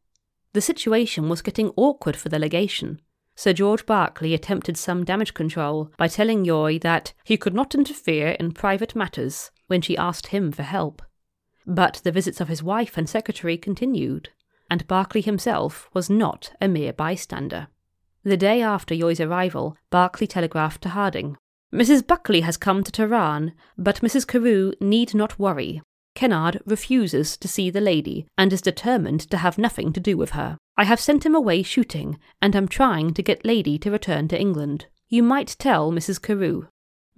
The 0.53 0.61
situation 0.61 1.29
was 1.29 1.43
getting 1.43 1.71
awkward 1.77 2.17
for 2.17 2.29
the 2.29 2.41
legation, 2.41 3.01
Sir 3.41 3.55
George 3.55 3.87
Barclay 3.87 4.35
attempted 4.35 4.77
some 4.77 5.03
damage 5.03 5.33
control 5.33 5.91
by 5.97 6.09
telling 6.09 6.45
Yoy 6.45 6.79
that 6.81 7.15
he 7.25 7.39
could 7.39 7.55
not 7.55 7.75
interfere 7.75 8.37
in 8.39 8.53
private 8.53 8.95
matters 8.95 9.51
when 9.67 9.81
she 9.81 9.97
asked 9.97 10.27
him 10.27 10.53
for 10.53 10.63
help. 10.63 11.01
But 11.67 12.03
the 12.05 12.13
visits 12.13 12.43
of 12.43 12.49
his 12.49 12.63
wife 12.63 12.99
and 12.99 13.09
secretary 13.09 13.57
continued, 13.57 14.29
and 14.71 14.87
Barclay 14.87 15.23
himself 15.23 15.89
was 15.95 16.11
not 16.11 16.53
a 16.61 16.69
mere 16.69 16.93
bystander. 16.93 17.69
The 18.23 18.37
day 18.37 18.61
after 18.61 18.95
Yoy's 18.95 19.21
arrival, 19.21 19.79
Barclay 19.91 20.27
telegraphed 20.27 20.83
to 20.83 20.91
Hardinge 20.91 21.37
Mrs. 21.73 22.07
Buckley 22.07 22.43
has 22.43 22.57
come 22.57 22.85
to 22.85 22.93
Tehran, 22.93 23.55
but 23.79 24.01
Mrs. 24.01 24.27
Carew 24.27 24.73
need 24.81 25.15
not 25.15 25.39
worry. 25.39 25.81
Kennard 26.15 26.61
refuses 26.67 27.37
to 27.39 27.49
see 27.49 27.71
the 27.71 27.81
lady 27.81 28.27
and 28.37 28.53
is 28.53 28.61
determined 28.61 29.21
to 29.31 29.39
have 29.39 29.57
nothing 29.57 29.93
to 29.93 30.01
do 30.01 30.17
with 30.17 30.31
her. 30.31 30.59
I 30.77 30.85
have 30.85 31.01
sent 31.01 31.25
him 31.25 31.35
away 31.35 31.63
shooting, 31.63 32.19
and 32.43 32.57
am 32.57 32.69
trying 32.69 33.15
to 33.15 33.23
get 33.23 33.45
Lady 33.45 33.79
to 33.79 33.91
return 33.91 34.29
to 34.29 34.41
England. 34.41 34.87
You 35.09 35.23
might 35.23 35.57
tell 35.59 35.93
Mrs. 35.93 36.21
Carew. 36.21 36.67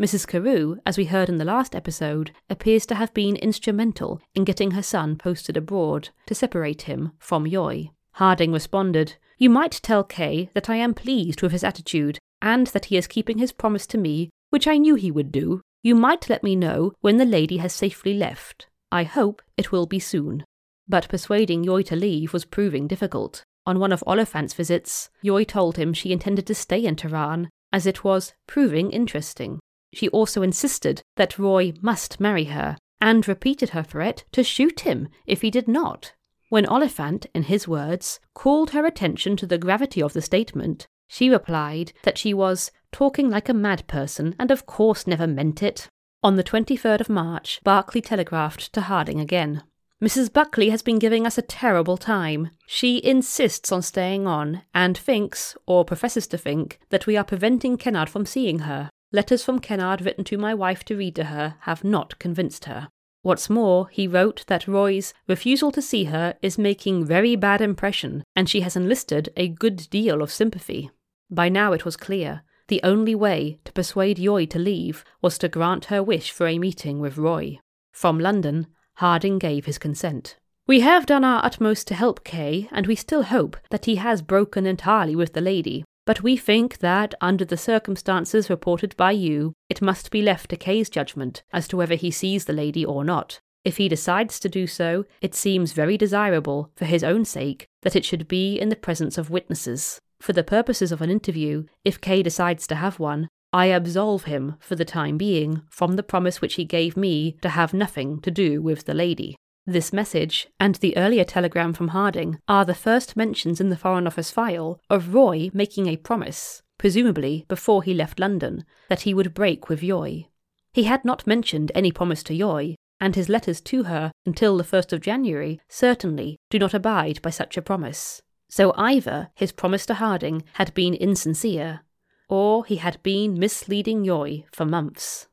Mrs. 0.00 0.26
Carew, 0.26 0.76
as 0.84 0.98
we 0.98 1.06
heard 1.06 1.28
in 1.28 1.38
the 1.38 1.44
last 1.44 1.74
episode, 1.74 2.32
appears 2.50 2.86
to 2.86 2.94
have 2.94 3.14
been 3.14 3.36
instrumental 3.36 4.20
in 4.34 4.44
getting 4.44 4.72
her 4.72 4.82
son 4.82 5.16
posted 5.16 5.56
abroad 5.56 6.10
to 6.26 6.34
separate 6.34 6.82
him 6.82 7.12
from 7.18 7.46
Yoy. 7.46 7.90
Hardinge 8.12 8.52
responded, 8.52 9.16
You 9.38 9.50
might 9.50 9.80
tell 9.82 10.04
Kay 10.04 10.50
that 10.54 10.70
I 10.70 10.76
am 10.76 10.94
pleased 10.94 11.42
with 11.42 11.52
his 11.52 11.64
attitude, 11.64 12.18
and 12.40 12.66
that 12.68 12.86
he 12.86 12.96
is 12.96 13.06
keeping 13.06 13.38
his 13.38 13.52
promise 13.52 13.86
to 13.88 13.98
me, 13.98 14.30
which 14.50 14.66
I 14.66 14.78
knew 14.78 14.94
he 14.94 15.10
would 15.10 15.32
do. 15.32 15.60
You 15.82 15.94
might 15.94 16.28
let 16.28 16.42
me 16.42 16.54
know 16.54 16.92
when 17.00 17.16
the 17.16 17.24
lady 17.24 17.56
has 17.56 17.72
safely 17.72 18.14
left. 18.14 18.68
I 18.90 19.04
hope 19.04 19.42
it 19.56 19.72
will 19.72 19.86
be 19.86 19.98
soon. 19.98 20.44
But 20.88 21.08
persuading 21.08 21.64
Yoy 21.64 21.82
to 21.84 21.96
leave 21.96 22.32
was 22.32 22.44
proving 22.44 22.86
difficult. 22.86 23.42
On 23.66 23.78
one 23.78 23.92
of 23.92 24.02
Oliphant's 24.06 24.54
visits, 24.54 25.08
Yoy 25.22 25.44
told 25.44 25.76
him 25.76 25.92
she 25.92 26.12
intended 26.12 26.46
to 26.48 26.54
stay 26.54 26.84
in 26.84 26.96
Tehran, 26.96 27.48
as 27.72 27.86
it 27.86 28.04
was 28.04 28.34
proving 28.46 28.90
interesting. 28.90 29.60
She 29.94 30.08
also 30.08 30.42
insisted 30.42 31.02
that 31.16 31.38
Roy 31.38 31.72
must 31.80 32.20
marry 32.20 32.44
her, 32.44 32.76
and 33.00 33.26
repeated 33.26 33.70
her 33.70 33.82
threat 33.82 34.24
to 34.32 34.44
shoot 34.44 34.80
him 34.80 35.08
if 35.26 35.42
he 35.42 35.50
did 35.50 35.68
not. 35.68 36.12
When 36.52 36.66
Oliphant, 36.66 37.24
in 37.34 37.44
his 37.44 37.66
words, 37.66 38.20
called 38.34 38.72
her 38.72 38.84
attention 38.84 39.38
to 39.38 39.46
the 39.46 39.56
gravity 39.56 40.02
of 40.02 40.12
the 40.12 40.20
statement, 40.20 40.86
she 41.08 41.30
replied 41.30 41.94
that 42.02 42.18
she 42.18 42.34
was 42.34 42.70
talking 42.92 43.30
like 43.30 43.48
a 43.48 43.54
mad 43.54 43.86
person 43.86 44.36
and 44.38 44.50
of 44.50 44.66
course 44.66 45.06
never 45.06 45.26
meant 45.26 45.62
it. 45.62 45.88
On 46.22 46.36
the 46.36 46.44
23rd 46.44 47.00
of 47.00 47.08
March, 47.08 47.58
Barclay 47.64 48.02
telegraphed 48.02 48.70
to 48.74 48.82
Hardinge 48.82 49.22
again. 49.22 49.62
Mrs. 50.04 50.30
Buckley 50.30 50.68
has 50.68 50.82
been 50.82 50.98
giving 50.98 51.26
us 51.26 51.38
a 51.38 51.40
terrible 51.40 51.96
time. 51.96 52.50
She 52.66 53.02
insists 53.02 53.72
on 53.72 53.80
staying 53.80 54.26
on, 54.26 54.60
and 54.74 54.98
thinks, 54.98 55.56
or 55.64 55.86
professes 55.86 56.26
to 56.26 56.36
think, 56.36 56.78
that 56.90 57.06
we 57.06 57.16
are 57.16 57.24
preventing 57.24 57.78
Kennard 57.78 58.10
from 58.10 58.26
seeing 58.26 58.58
her. 58.58 58.90
Letters 59.10 59.42
from 59.42 59.58
Kennard 59.58 60.02
written 60.02 60.24
to 60.24 60.36
my 60.36 60.52
wife 60.52 60.84
to 60.84 60.98
read 60.98 61.16
to 61.16 61.24
her 61.24 61.54
have 61.60 61.82
not 61.82 62.18
convinced 62.18 62.66
her. 62.66 62.88
What's 63.22 63.48
more, 63.48 63.88
he 63.88 64.08
wrote 64.08 64.44
that 64.48 64.66
Roy's 64.66 65.14
refusal 65.28 65.70
to 65.72 65.80
see 65.80 66.04
her 66.04 66.34
is 66.42 66.58
making 66.58 67.04
very 67.04 67.36
bad 67.36 67.60
impression, 67.60 68.24
and 68.34 68.48
she 68.48 68.60
has 68.62 68.76
enlisted 68.76 69.28
a 69.36 69.48
good 69.48 69.88
deal 69.90 70.22
of 70.22 70.32
sympathy. 70.32 70.90
By 71.30 71.48
now 71.48 71.72
it 71.72 71.84
was 71.84 71.96
clear 71.96 72.42
the 72.68 72.80
only 72.82 73.14
way 73.14 73.58
to 73.64 73.72
persuade 73.72 74.18
Yoy 74.18 74.46
to 74.46 74.58
leave 74.58 75.04
was 75.20 75.36
to 75.38 75.48
grant 75.48 75.86
her 75.86 76.02
wish 76.02 76.30
for 76.30 76.46
a 76.46 76.58
meeting 76.58 77.00
with 77.00 77.18
Roy. 77.18 77.58
From 77.92 78.18
London, 78.18 78.66
Hardinge 78.94 79.40
gave 79.40 79.66
his 79.66 79.78
consent. 79.78 80.36
We 80.66 80.80
have 80.80 81.06
done 81.06 81.24
our 81.24 81.44
utmost 81.44 81.86
to 81.88 81.94
help 81.94 82.24
Kay, 82.24 82.68
and 82.72 82.86
we 82.86 82.94
still 82.94 83.24
hope 83.24 83.56
that 83.70 83.84
he 83.84 83.96
has 83.96 84.22
broken 84.22 84.64
entirely 84.64 85.14
with 85.14 85.32
the 85.32 85.40
lady. 85.40 85.84
But 86.04 86.22
we 86.22 86.36
think 86.36 86.78
that, 86.78 87.14
under 87.20 87.44
the 87.44 87.56
circumstances 87.56 88.50
reported 88.50 88.96
by 88.96 89.12
you, 89.12 89.54
it 89.68 89.80
must 89.80 90.10
be 90.10 90.20
left 90.20 90.50
to 90.50 90.56
Kay's 90.56 90.90
judgment 90.90 91.42
as 91.52 91.68
to 91.68 91.76
whether 91.76 91.94
he 91.94 92.10
sees 92.10 92.44
the 92.44 92.52
lady 92.52 92.84
or 92.84 93.04
not. 93.04 93.40
If 93.64 93.76
he 93.76 93.88
decides 93.88 94.40
to 94.40 94.48
do 94.48 94.66
so, 94.66 95.04
it 95.20 95.34
seems 95.34 95.72
very 95.72 95.96
desirable, 95.96 96.70
for 96.74 96.84
his 96.84 97.04
own 97.04 97.24
sake, 97.24 97.66
that 97.82 97.94
it 97.94 98.04
should 98.04 98.26
be 98.26 98.58
in 98.58 98.68
the 98.68 98.76
presence 98.76 99.16
of 99.16 99.30
witnesses. 99.30 100.00
For 100.20 100.32
the 100.32 100.42
purposes 100.42 100.90
of 100.90 101.02
an 101.02 101.10
interview, 101.10 101.66
if 101.84 102.00
Kay 102.00 102.22
decides 102.24 102.66
to 102.66 102.74
have 102.74 102.98
one, 102.98 103.28
I 103.52 103.66
absolve 103.66 104.24
him, 104.24 104.56
for 104.58 104.74
the 104.74 104.84
time 104.84 105.18
being, 105.18 105.62
from 105.68 105.94
the 105.94 106.02
promise 106.02 106.40
which 106.40 106.54
he 106.54 106.64
gave 106.64 106.96
me 106.96 107.36
to 107.42 107.50
have 107.50 107.74
nothing 107.74 108.20
to 108.22 108.30
do 108.30 108.60
with 108.60 108.86
the 108.86 108.94
lady. 108.94 109.36
This 109.66 109.92
message, 109.92 110.48
and 110.58 110.74
the 110.76 110.96
earlier 110.96 111.22
telegram 111.22 111.72
from 111.72 111.88
Hardinge, 111.88 112.38
are 112.48 112.64
the 112.64 112.74
first 112.74 113.16
mentions 113.16 113.60
in 113.60 113.68
the 113.68 113.76
Foreign 113.76 114.08
Office 114.08 114.32
file 114.32 114.80
of 114.90 115.14
Roy 115.14 115.50
making 115.54 115.86
a 115.86 115.96
promise, 115.96 116.62
presumably 116.78 117.44
before 117.46 117.84
he 117.84 117.94
left 117.94 118.18
London, 118.18 118.64
that 118.88 119.02
he 119.02 119.14
would 119.14 119.34
break 119.34 119.68
with 119.68 119.80
Yoy. 119.80 120.26
He 120.72 120.84
had 120.84 121.04
not 121.04 121.28
mentioned 121.28 121.70
any 121.76 121.92
promise 121.92 122.24
to 122.24 122.34
Yoy, 122.34 122.74
and 123.00 123.14
his 123.14 123.28
letters 123.28 123.60
to 123.60 123.84
her 123.84 124.10
until 124.26 124.56
the 124.56 124.64
1st 124.64 124.94
of 124.94 125.00
January 125.00 125.60
certainly 125.68 126.38
do 126.50 126.58
not 126.58 126.74
abide 126.74 127.22
by 127.22 127.30
such 127.30 127.56
a 127.56 127.62
promise. 127.62 128.20
So 128.50 128.74
either 128.76 129.30
his 129.36 129.52
promise 129.52 129.86
to 129.86 129.94
Hardinge 129.94 130.42
had 130.54 130.74
been 130.74 130.94
insincere, 130.94 131.82
or 132.28 132.64
he 132.64 132.76
had 132.76 133.00
been 133.04 133.38
misleading 133.38 134.04
Yoy 134.04 134.44
for 134.50 134.64
months. 134.64 135.28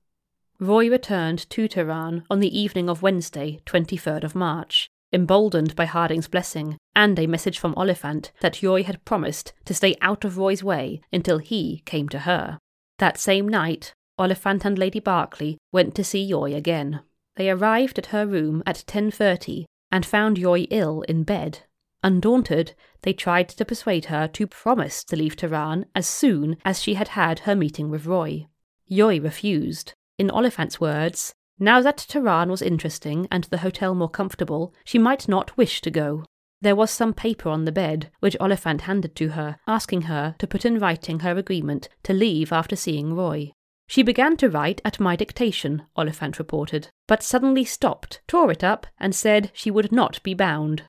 Roy 0.62 0.90
returned 0.90 1.50
to 1.52 1.70
Tehran 1.70 2.26
on 2.30 2.42
the 2.42 2.60
evening 2.60 2.90
of 2.90 3.02
Wednesday, 3.02 3.62
23rd 3.66 4.26
of 4.26 4.36
March, 4.36 4.90
emboldened 5.14 5.74
by 5.74 5.86
Hardinge's 5.86 6.28
blessing 6.28 6.78
and 6.94 7.18
a 7.18 7.28
message 7.28 7.58
from 7.58 7.74
Oliphant 7.76 8.34
that 8.42 8.62
Yoy 8.62 8.84
had 8.84 9.06
promised 9.06 9.54
to 9.64 9.74
stay 9.74 9.96
out 10.02 10.26
of 10.26 10.38
Roy's 10.38 10.62
way 10.62 11.00
until 11.14 11.38
he 11.38 11.82
came 11.86 12.10
to 12.10 12.20
her. 12.20 12.58
That 12.98 13.18
same 13.18 13.48
night, 13.48 13.94
Oliphant 14.18 14.66
and 14.66 14.78
Lady 14.78 15.00
Barclay 15.00 15.56
went 15.72 15.96
to 15.96 16.04
see 16.04 16.22
Yoy 16.22 16.54
again. 16.54 17.04
They 17.38 17.50
arrived 17.50 17.98
at 17.98 18.08
her 18.08 18.28
room 18.28 18.62
at 18.66 18.84
10:30 18.86 19.64
and 19.94 20.06
found 20.06 20.38
Yoy 20.38 20.68
ill 20.70 21.04
in 21.04 21.24
bed. 21.24 21.60
Undaunted, 22.04 22.76
they 23.04 23.14
tried 23.14 23.48
to 23.48 23.64
persuade 23.64 24.06
her 24.06 24.28
to 24.28 24.46
promise 24.46 25.06
to 25.06 25.16
leave 25.16 25.38
Tehran 25.38 25.86
as 25.96 26.06
soon 26.06 26.58
as 26.66 26.84
she 26.84 26.96
had 26.96 27.10
had 27.10 27.40
her 27.40 27.56
meeting 27.56 27.90
with 27.90 28.06
Roy. 28.06 28.48
Yoy 28.88 29.22
refused. 29.22 29.94
In 30.20 30.30
Oliphant's 30.30 30.82
words, 30.82 31.34
now 31.60 31.82
that 31.82 32.06
Tehran 32.10 32.52
was 32.52 32.62
interesting 32.62 33.26
and 33.32 33.46
the 33.46 33.60
hotel 33.60 33.96
more 33.96 34.10
comfortable, 34.10 34.74
she 34.84 35.00
might 35.00 35.30
not 35.30 35.56
wish 35.56 35.80
to 35.82 35.90
go. 35.90 36.26
There 36.60 36.76
was 36.76 36.92
some 36.92 37.14
paper 37.14 37.48
on 37.48 37.64
the 37.64 37.72
bed, 37.72 38.12
which 38.20 38.36
Oliphant 38.38 38.82
handed 38.82 39.16
to 39.16 39.30
her, 39.30 39.58
asking 39.66 40.04
her 40.04 40.36
to 40.40 40.48
put 40.48 40.66
in 40.66 40.78
writing 40.78 41.22
her 41.22 41.38
agreement 41.38 41.88
to 42.04 42.12
leave 42.12 42.52
after 42.52 42.76
seeing 42.76 43.14
Roy. 43.14 43.54
She 43.88 44.04
began 44.04 44.36
to 44.38 44.50
write 44.50 44.82
at 44.84 45.00
my 45.00 45.16
dictation, 45.16 45.84
Oliphant 45.96 46.38
reported, 46.38 46.90
but 47.08 47.24
suddenly 47.24 47.64
stopped, 47.64 48.20
tore 48.28 48.52
it 48.52 48.64
up, 48.64 48.88
and 49.00 49.16
said 49.16 49.52
she 49.54 49.72
would 49.72 49.90
not 49.90 50.22
be 50.22 50.34
bound. 50.34 50.84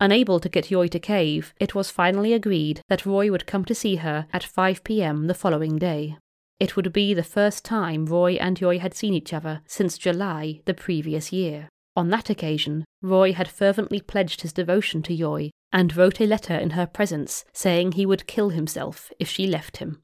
Unable 0.00 0.40
to 0.40 0.48
get 0.48 0.72
Yoy 0.72 0.88
to 0.88 0.98
cave, 0.98 1.54
it 1.60 1.76
was 1.76 1.88
finally 1.88 2.32
agreed 2.32 2.82
that 2.88 3.06
Roy 3.06 3.30
would 3.30 3.46
come 3.46 3.64
to 3.66 3.76
see 3.76 3.96
her 3.96 4.26
at 4.32 4.42
5 4.42 4.82
pm 4.82 5.28
the 5.28 5.34
following 5.34 5.78
day. 5.78 6.16
It 6.62 6.76
would 6.76 6.92
be 6.92 7.12
the 7.12 7.24
first 7.24 7.64
time 7.64 8.06
Roy 8.06 8.34
and 8.34 8.60
Yoy 8.60 8.78
had 8.78 8.94
seen 8.94 9.14
each 9.14 9.32
other 9.32 9.62
since 9.66 9.98
July 9.98 10.60
the 10.64 10.74
previous 10.74 11.32
year. 11.32 11.68
On 11.96 12.08
that 12.10 12.30
occasion, 12.30 12.84
Roy 13.02 13.32
had 13.32 13.48
fervently 13.48 14.00
pledged 14.00 14.42
his 14.42 14.52
devotion 14.52 15.02
to 15.02 15.12
Yoy 15.12 15.50
and 15.72 15.96
wrote 15.96 16.20
a 16.20 16.24
letter 16.24 16.54
in 16.54 16.70
her 16.70 16.86
presence 16.86 17.44
saying 17.52 17.92
he 17.92 18.06
would 18.06 18.28
kill 18.28 18.50
himself 18.50 19.10
if 19.18 19.28
she 19.28 19.48
left 19.48 19.78
him. 19.78 20.02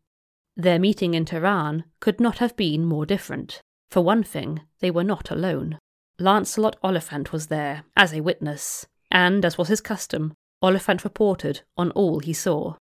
Their 0.56 0.80
meeting 0.80 1.14
in 1.14 1.26
Tehran 1.26 1.84
could 2.00 2.18
not 2.18 2.38
have 2.38 2.56
been 2.56 2.84
more 2.84 3.06
different. 3.06 3.60
For 3.88 4.00
one 4.00 4.24
thing, 4.24 4.62
they 4.80 4.90
were 4.90 5.04
not 5.04 5.30
alone. 5.30 5.78
Lancelot 6.18 6.74
Oliphant 6.82 7.30
was 7.30 7.46
there, 7.46 7.84
as 7.96 8.12
a 8.12 8.20
witness, 8.20 8.84
and, 9.12 9.44
as 9.44 9.56
was 9.56 9.68
his 9.68 9.80
custom, 9.80 10.34
Oliphant 10.60 11.04
reported 11.04 11.60
on 11.76 11.92
all 11.92 12.18
he 12.18 12.32
saw. 12.32 12.74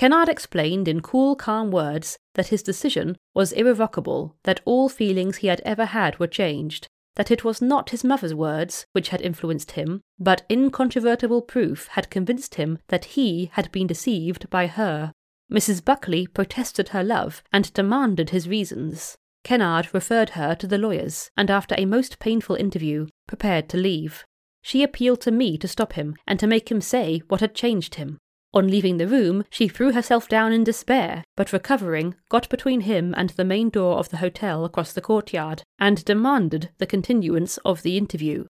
Kennard 0.00 0.30
explained 0.30 0.88
in 0.88 1.02
cool, 1.02 1.36
calm 1.36 1.70
words 1.70 2.18
that 2.32 2.46
his 2.46 2.62
decision 2.62 3.18
was 3.34 3.52
irrevocable, 3.52 4.34
that 4.44 4.62
all 4.64 4.88
feelings 4.88 5.36
he 5.36 5.48
had 5.48 5.60
ever 5.62 5.84
had 5.84 6.18
were 6.18 6.26
changed, 6.26 6.88
that 7.16 7.30
it 7.30 7.44
was 7.44 7.60
not 7.60 7.90
his 7.90 8.02
mother's 8.02 8.32
words 8.32 8.86
which 8.92 9.10
had 9.10 9.20
influenced 9.20 9.72
him, 9.72 10.00
but 10.18 10.46
incontrovertible 10.48 11.42
proof 11.42 11.88
had 11.88 12.08
convinced 12.08 12.54
him 12.54 12.78
that 12.88 13.04
he 13.04 13.50
had 13.52 13.70
been 13.72 13.86
deceived 13.86 14.48
by 14.48 14.68
her. 14.68 15.12
Mrs. 15.52 15.84
Buckley 15.84 16.26
protested 16.26 16.88
her 16.88 17.04
love 17.04 17.42
and 17.52 17.70
demanded 17.74 18.30
his 18.30 18.48
reasons. 18.48 19.18
Kennard 19.44 19.92
referred 19.92 20.30
her 20.30 20.54
to 20.54 20.66
the 20.66 20.78
lawyers, 20.78 21.30
and 21.36 21.50
after 21.50 21.74
a 21.76 21.84
most 21.84 22.18
painful 22.18 22.56
interview, 22.56 23.06
prepared 23.26 23.68
to 23.68 23.76
leave. 23.76 24.24
She 24.62 24.82
appealed 24.82 25.20
to 25.20 25.30
me 25.30 25.58
to 25.58 25.68
stop 25.68 25.92
him 25.92 26.16
and 26.26 26.40
to 26.40 26.46
make 26.46 26.70
him 26.70 26.80
say 26.80 27.20
what 27.28 27.42
had 27.42 27.54
changed 27.54 27.96
him. 27.96 28.16
On 28.52 28.66
leaving 28.66 28.96
the 28.96 29.06
room, 29.06 29.44
she 29.48 29.68
threw 29.68 29.92
herself 29.92 30.28
down 30.28 30.52
in 30.52 30.64
despair, 30.64 31.24
but 31.36 31.52
recovering, 31.52 32.16
got 32.28 32.48
between 32.48 32.80
him 32.80 33.14
and 33.16 33.30
the 33.30 33.44
main 33.44 33.70
door 33.70 33.98
of 33.98 34.08
the 34.08 34.16
hotel 34.16 34.64
across 34.64 34.92
the 34.92 35.00
courtyard, 35.00 35.62
and 35.78 36.04
demanded 36.04 36.70
the 36.78 36.86
continuance 36.86 37.58
of 37.58 37.82
the 37.82 37.96
interview. 37.96 38.46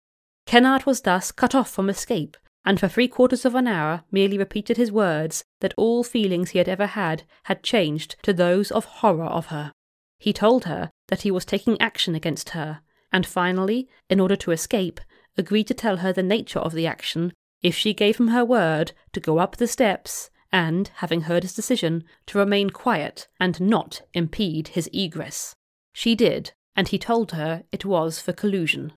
Kennard 0.46 0.86
was 0.86 1.02
thus 1.02 1.32
cut 1.32 1.56
off 1.56 1.70
from 1.70 1.90
escape, 1.90 2.36
and 2.66 2.78
for 2.78 2.90
three 2.90 3.08
quarters 3.08 3.46
of 3.46 3.56
an 3.56 3.68
hour 3.68 4.04
merely 4.12 4.38
repeated 4.38 4.76
his 4.76 4.92
words 4.92 5.46
that 5.62 5.74
all 5.78 6.04
feelings 6.04 6.50
he 6.50 6.58
had 6.58 6.68
ever 6.68 6.88
had 6.88 7.24
had 7.44 7.64
changed 7.64 8.18
to 8.24 8.34
those 8.34 8.72
of 8.72 8.86
horror 8.86 9.26
of 9.26 9.48
her. 9.48 9.72
He 10.20 10.34
told 10.34 10.66
her 10.66 10.92
that 11.08 11.22
he 11.22 11.32
was 11.32 11.46
taking 11.46 11.80
action 11.80 12.16
against 12.16 12.50
her, 12.50 12.82
and 13.14 13.26
finally, 13.26 13.88
in 14.10 14.20
order 14.20 14.36
to 14.36 14.52
escape, 14.52 15.00
agreed 15.38 15.68
to 15.68 15.74
tell 15.74 15.98
her 15.98 16.12
the 16.12 16.24
nature 16.24 16.60
of 16.60 16.74
the 16.74 16.86
action 16.86 17.32
if 17.66 17.76
she 17.76 17.96
gave 17.96 18.18
him 18.18 18.28
her 18.28 18.46
word 18.46 18.92
to 19.12 19.20
go 19.20 19.40
up 19.40 19.58
the 19.58 19.66
steps 19.66 20.30
and, 20.52 20.92
having 20.98 21.22
heard 21.22 21.42
his 21.42 21.56
decision, 21.56 22.04
to 22.28 22.38
remain 22.38 22.70
quiet 22.70 23.28
and 23.40 23.60
not 23.60 24.04
impede 24.14 24.68
his 24.68 24.88
egress. 24.94 25.56
She 25.92 26.14
did, 26.14 26.52
and 26.76 26.88
he 26.88 27.00
told 27.00 27.32
her 27.32 27.64
it 27.72 27.84
was 27.84 28.20
for 28.20 28.34
collusion. 28.34 28.94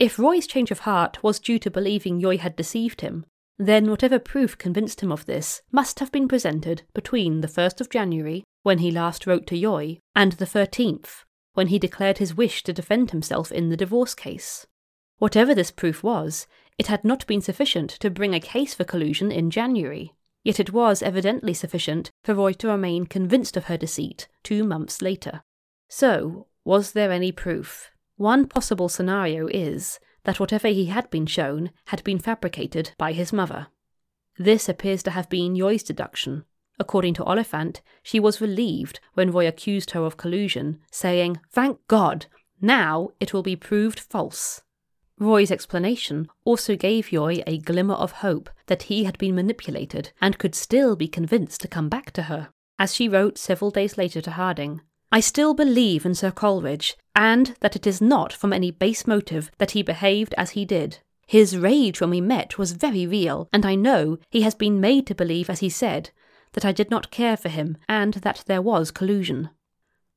If 0.00 0.18
Roy's 0.18 0.48
change 0.48 0.72
of 0.72 0.80
heart 0.80 1.22
was 1.22 1.38
due 1.38 1.60
to 1.60 1.70
believing 1.70 2.18
Yoy 2.18 2.38
had 2.38 2.56
deceived 2.56 3.00
him, 3.00 3.26
then 3.60 3.88
whatever 3.88 4.18
proof 4.18 4.58
convinced 4.58 5.02
him 5.02 5.12
of 5.12 5.26
this 5.26 5.62
must 5.70 6.00
have 6.00 6.10
been 6.10 6.26
presented 6.26 6.82
between 6.92 7.42
the 7.42 7.46
1st 7.48 7.80
of 7.80 7.90
January, 7.90 8.42
when 8.64 8.78
he 8.78 8.90
last 8.90 9.24
wrote 9.24 9.46
to 9.46 9.56
Yoy, 9.56 10.00
and 10.16 10.32
the 10.32 10.46
13th, 10.46 11.22
when 11.54 11.68
he 11.68 11.78
declared 11.78 12.18
his 12.18 12.34
wish 12.34 12.64
to 12.64 12.72
defend 12.72 13.12
himself 13.12 13.52
in 13.52 13.68
the 13.68 13.76
divorce 13.76 14.16
case. 14.16 14.66
Whatever 15.18 15.54
this 15.54 15.70
proof 15.70 16.02
was, 16.02 16.46
it 16.80 16.86
had 16.86 17.04
not 17.04 17.26
been 17.26 17.42
sufficient 17.42 17.90
to 17.90 18.08
bring 18.08 18.34
a 18.34 18.40
case 18.40 18.72
for 18.72 18.84
collusion 18.84 19.30
in 19.30 19.50
January, 19.50 20.14
yet 20.42 20.58
it 20.58 20.72
was 20.72 21.02
evidently 21.02 21.52
sufficient 21.52 22.10
for 22.24 22.32
Roy 22.32 22.54
to 22.54 22.68
remain 22.68 23.04
convinced 23.04 23.54
of 23.54 23.64
her 23.66 23.76
deceit 23.76 24.28
two 24.42 24.64
months 24.64 25.02
later. 25.02 25.42
So, 25.90 26.46
was 26.64 26.92
there 26.92 27.12
any 27.12 27.32
proof? 27.32 27.90
One 28.16 28.48
possible 28.48 28.88
scenario 28.88 29.46
is 29.48 30.00
that 30.24 30.40
whatever 30.40 30.68
he 30.68 30.86
had 30.86 31.10
been 31.10 31.26
shown 31.26 31.70
had 31.88 32.02
been 32.02 32.18
fabricated 32.18 32.92
by 32.96 33.12
his 33.12 33.30
mother. 33.30 33.66
This 34.38 34.66
appears 34.66 35.02
to 35.02 35.10
have 35.10 35.28
been 35.28 35.54
Yoy's 35.54 35.82
deduction. 35.82 36.46
According 36.78 37.12
to 37.14 37.24
Oliphant, 37.24 37.82
she 38.02 38.18
was 38.18 38.40
relieved 38.40 39.00
when 39.12 39.32
Roy 39.32 39.46
accused 39.46 39.90
her 39.90 40.06
of 40.06 40.16
collusion, 40.16 40.80
saying, 40.90 41.40
Thank 41.50 41.86
God! 41.88 42.24
Now 42.58 43.10
it 43.20 43.34
will 43.34 43.42
be 43.42 43.54
proved 43.54 44.00
false. 44.00 44.62
Roy's 45.20 45.50
explanation 45.50 46.28
also 46.44 46.74
gave 46.74 47.12
Yoy 47.12 47.42
a 47.46 47.58
glimmer 47.58 47.94
of 47.94 48.10
hope 48.12 48.48
that 48.66 48.84
he 48.84 49.04
had 49.04 49.18
been 49.18 49.34
manipulated 49.34 50.12
and 50.20 50.38
could 50.38 50.54
still 50.54 50.96
be 50.96 51.06
convinced 51.06 51.60
to 51.60 51.68
come 51.68 51.90
back 51.90 52.10
to 52.12 52.22
her. 52.22 52.48
As 52.78 52.94
she 52.94 53.06
wrote 53.06 53.36
several 53.36 53.70
days 53.70 53.98
later 53.98 54.22
to 54.22 54.30
Hardinge, 54.30 54.80
I 55.12 55.20
still 55.20 55.52
believe 55.52 56.06
in 56.06 56.14
Sir 56.14 56.30
Coleridge, 56.30 56.96
and 57.14 57.54
that 57.60 57.76
it 57.76 57.86
is 57.86 58.00
not 58.00 58.32
from 58.32 58.52
any 58.52 58.70
base 58.70 59.06
motive 59.06 59.50
that 59.58 59.72
he 59.72 59.82
behaved 59.82 60.34
as 60.38 60.50
he 60.50 60.64
did. 60.64 61.00
His 61.26 61.58
rage 61.58 62.00
when 62.00 62.10
we 62.10 62.22
met 62.22 62.56
was 62.56 62.72
very 62.72 63.06
real, 63.06 63.48
and 63.52 63.66
I 63.66 63.74
know 63.74 64.18
he 64.30 64.40
has 64.42 64.54
been 64.54 64.80
made 64.80 65.06
to 65.08 65.14
believe, 65.14 65.50
as 65.50 65.60
he 65.60 65.68
said, 65.68 66.10
that 66.52 66.64
I 66.64 66.72
did 66.72 66.90
not 66.90 67.10
care 67.10 67.36
for 67.36 67.50
him 67.50 67.76
and 67.88 68.14
that 68.14 68.44
there 68.46 68.62
was 68.62 68.90
collusion. 68.90 69.50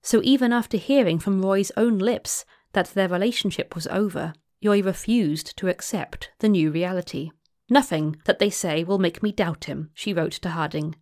So 0.01 0.21
even 0.23 0.53
after 0.53 0.77
hearing 0.77 1.19
from 1.19 1.41
Roy's 1.41 1.71
own 1.75 1.97
lips 1.97 2.45
that 2.71 2.87
their 2.87 3.07
relationship 3.07 3.75
was 3.75 3.87
over, 3.87 4.33
Yoy 4.63 4.81
refused 4.81 5.57
to 5.57 5.67
accept 5.67 6.31
the 6.39 6.47
new 6.47 6.71
reality. 6.71 7.31
Nothing 7.69 8.15
that 8.23 8.39
they 8.39 8.49
say 8.49 8.83
will 8.85 8.97
make 8.97 9.21
me 9.21 9.33
doubt 9.33 9.65
him, 9.65 9.89
she 9.93 10.13
wrote 10.13 10.31
to 10.33 10.51
Hardinge. 10.51 10.95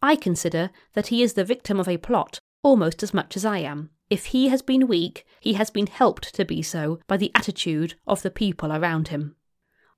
I 0.00 0.14
consider 0.14 0.70
that 0.94 1.08
he 1.08 1.22
is 1.22 1.32
the 1.32 1.44
victim 1.44 1.80
of 1.80 1.88
a 1.88 1.96
plot 1.96 2.38
almost 2.62 3.02
as 3.02 3.12
much 3.12 3.36
as 3.36 3.44
I 3.44 3.58
am. 3.58 3.90
If 4.08 4.26
he 4.26 4.48
has 4.48 4.62
been 4.62 4.86
weak, 4.86 5.26
he 5.40 5.54
has 5.54 5.68
been 5.70 5.88
helped 5.88 6.34
to 6.34 6.44
be 6.44 6.62
so 6.62 7.00
by 7.06 7.16
the 7.16 7.32
attitude 7.34 7.94
of 8.06 8.22
the 8.22 8.30
people 8.30 8.72
around 8.72 9.08
him. 9.08 9.34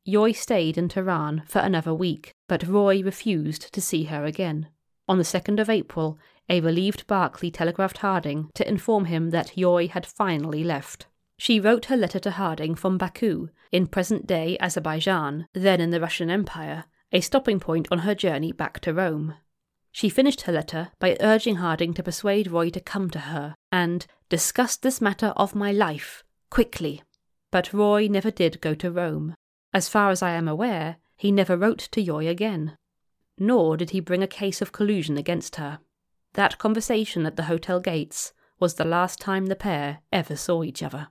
Yoy 0.05 0.33
stayed 0.33 0.79
in 0.79 0.89
Tehran 0.89 1.43
for 1.47 1.59
another 1.59 1.93
week, 1.93 2.33
but 2.49 2.67
Roy 2.67 3.03
refused 3.03 3.73
to 3.75 3.81
see 3.81 4.05
her 4.05 4.25
again. 4.25 4.69
On 5.09 5.19
the 5.19 5.25
2nd 5.25 5.61
of 5.61 5.69
April, 5.69 6.19
a 6.49 6.61
relieved 6.61 7.07
Barclay 7.07 7.51
telegraphed 7.51 7.99
Hardinge 7.99 8.49
to 8.55 8.67
inform 8.67 9.05
him 9.05 9.31
that 9.31 9.59
Yoy 9.59 9.89
had 9.89 10.07
finally 10.07 10.65
left. 10.65 11.07
She 11.41 11.59
wrote 11.59 11.87
her 11.87 11.97
letter 11.97 12.19
to 12.19 12.33
Hardinge 12.33 12.79
from 12.79 12.99
Baku, 12.99 13.49
in 13.73 13.87
present 13.87 14.27
day 14.27 14.59
Azerbaijan, 14.61 15.47
then 15.55 15.81
in 15.81 15.89
the 15.89 15.99
Russian 15.99 16.29
Empire, 16.29 16.85
a 17.13 17.23
stopping 17.23 17.59
point 17.59 17.89
on 17.91 18.01
her 18.01 18.15
journey 18.15 18.53
back 18.53 18.79
to 18.81 18.93
Rome. 18.93 19.37
She 19.91 20.11
finished 20.11 20.43
her 20.43 20.53
letter 20.53 20.91
by 20.99 21.17
urging 21.19 21.57
Hardinge 21.57 21.97
to 21.97 22.03
persuade 22.03 22.51
Roy 22.51 22.69
to 22.69 22.79
come 22.79 23.09
to 23.09 23.21
her 23.21 23.55
and 23.73 24.07
discuss 24.29 24.77
this 24.77 25.01
matter 25.01 25.29
of 25.29 25.55
my 25.55 25.73
life 25.73 26.23
quickly. 26.51 27.03
But 27.51 27.73
Roy 27.73 28.07
never 28.07 28.31
did 28.31 28.61
go 28.61 28.75
to 28.75 28.91
Rome. 28.91 29.35
As 29.73 29.89
far 29.89 30.11
as 30.11 30.21
I 30.21 30.33
am 30.33 30.47
aware, 30.47 30.97
he 31.17 31.33
never 31.33 31.57
wrote 31.57 31.89
to 31.93 32.03
Yoy 32.03 32.29
again. 32.29 32.77
Nor 33.39 33.79
did 33.79 33.91
he 33.91 34.01
bring 34.01 34.23
a 34.23 34.27
case 34.27 34.61
of 34.61 34.73
collusion 34.73 35.17
against 35.17 35.57
her. 35.57 35.79
That 36.35 36.59
conversation 36.59 37.25
at 37.25 37.37
the 37.37 37.45
hotel 37.45 37.81
gates 37.81 38.35
was 38.59 38.75
the 38.75 38.85
last 38.85 39.19
time 39.21 39.47
the 39.47 39.57
pair 39.57 40.01
ever 40.13 40.37
saw 40.37 40.63
each 40.63 40.83
other. 40.83 41.09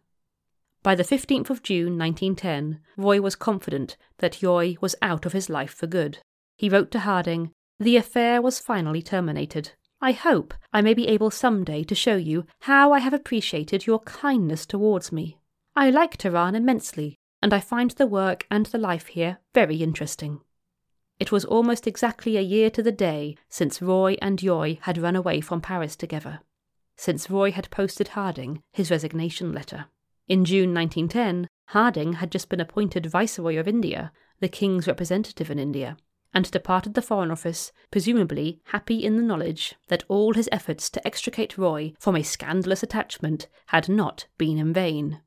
By 0.81 0.95
the 0.95 1.03
15th 1.03 1.49
of 1.49 1.61
June 1.61 1.97
1910, 1.97 2.79
Roy 2.95 3.19
was 3.19 3.35
confident 3.35 3.97
that 4.19 4.41
Yoy 4.41 4.77
was 4.79 4.95
out 5.01 5.25
of 5.25 5.33
his 5.33 5.49
life 5.49 5.73
for 5.73 5.87
good. 5.87 6.19
He 6.55 6.69
wrote 6.69 6.89
to 6.91 6.99
Hardinge, 6.99 7.51
The 7.79 7.97
affair 7.97 8.41
was 8.41 8.59
finally 8.59 9.01
terminated. 9.01 9.71
I 10.01 10.13
hope 10.13 10.53
I 10.71 10.81
may 10.81 10.93
be 10.93 11.09
able 11.09 11.31
some 11.31 11.65
day 11.65 11.83
to 11.83 11.95
show 11.95 12.15
you 12.15 12.45
how 12.61 12.93
I 12.93 12.99
have 12.99 13.13
appreciated 13.13 13.85
your 13.85 13.99
kindness 13.99 14.65
towards 14.65 15.11
me. 15.11 15.37
I 15.75 15.89
like 15.89 16.15
Tehran 16.15 16.55
immensely, 16.55 17.17
and 17.41 17.53
I 17.53 17.59
find 17.59 17.91
the 17.91 18.07
work 18.07 18.47
and 18.49 18.65
the 18.67 18.77
life 18.77 19.07
here 19.07 19.39
very 19.53 19.77
interesting. 19.77 20.39
It 21.19 21.33
was 21.33 21.43
almost 21.43 21.87
exactly 21.87 22.37
a 22.37 22.41
year 22.41 22.69
to 22.69 22.81
the 22.81 22.93
day 22.93 23.35
since 23.49 23.81
Roy 23.81 24.15
and 24.21 24.41
Yoy 24.41 24.79
had 24.83 24.97
run 24.97 25.17
away 25.17 25.41
from 25.41 25.59
Paris 25.59 25.97
together, 25.97 26.39
since 26.95 27.29
Roy 27.29 27.51
had 27.51 27.69
posted 27.69 28.09
Hardinge 28.09 28.61
his 28.71 28.89
resignation 28.89 29.51
letter. 29.51 29.87
In 30.29 30.45
June 30.45 30.75
1910, 30.75 31.47
Hardinge 31.69 32.17
had 32.17 32.31
just 32.31 32.49
been 32.49 32.59
appointed 32.59 33.07
Viceroy 33.07 33.57
of 33.57 33.67
India, 33.67 34.11
the 34.39 34.47
King's 34.47 34.85
representative 34.85 35.49
in 35.49 35.57
India, 35.57 35.97
and 36.35 36.49
departed 36.51 36.93
the 36.93 37.01
Foreign 37.01 37.31
Office, 37.31 37.71
presumably 37.89 38.61
happy 38.65 39.03
in 39.03 39.17
the 39.17 39.23
knowledge 39.23 39.73
that 39.87 40.03
all 40.07 40.35
his 40.35 40.47
efforts 40.51 40.87
to 40.91 41.05
extricate 41.05 41.57
Roy 41.57 41.93
from 41.99 42.15
a 42.15 42.21
scandalous 42.21 42.83
attachment 42.83 43.47
had 43.67 43.89
not 43.89 44.27
been 44.37 44.59
in 44.59 44.71
vain. 44.71 45.21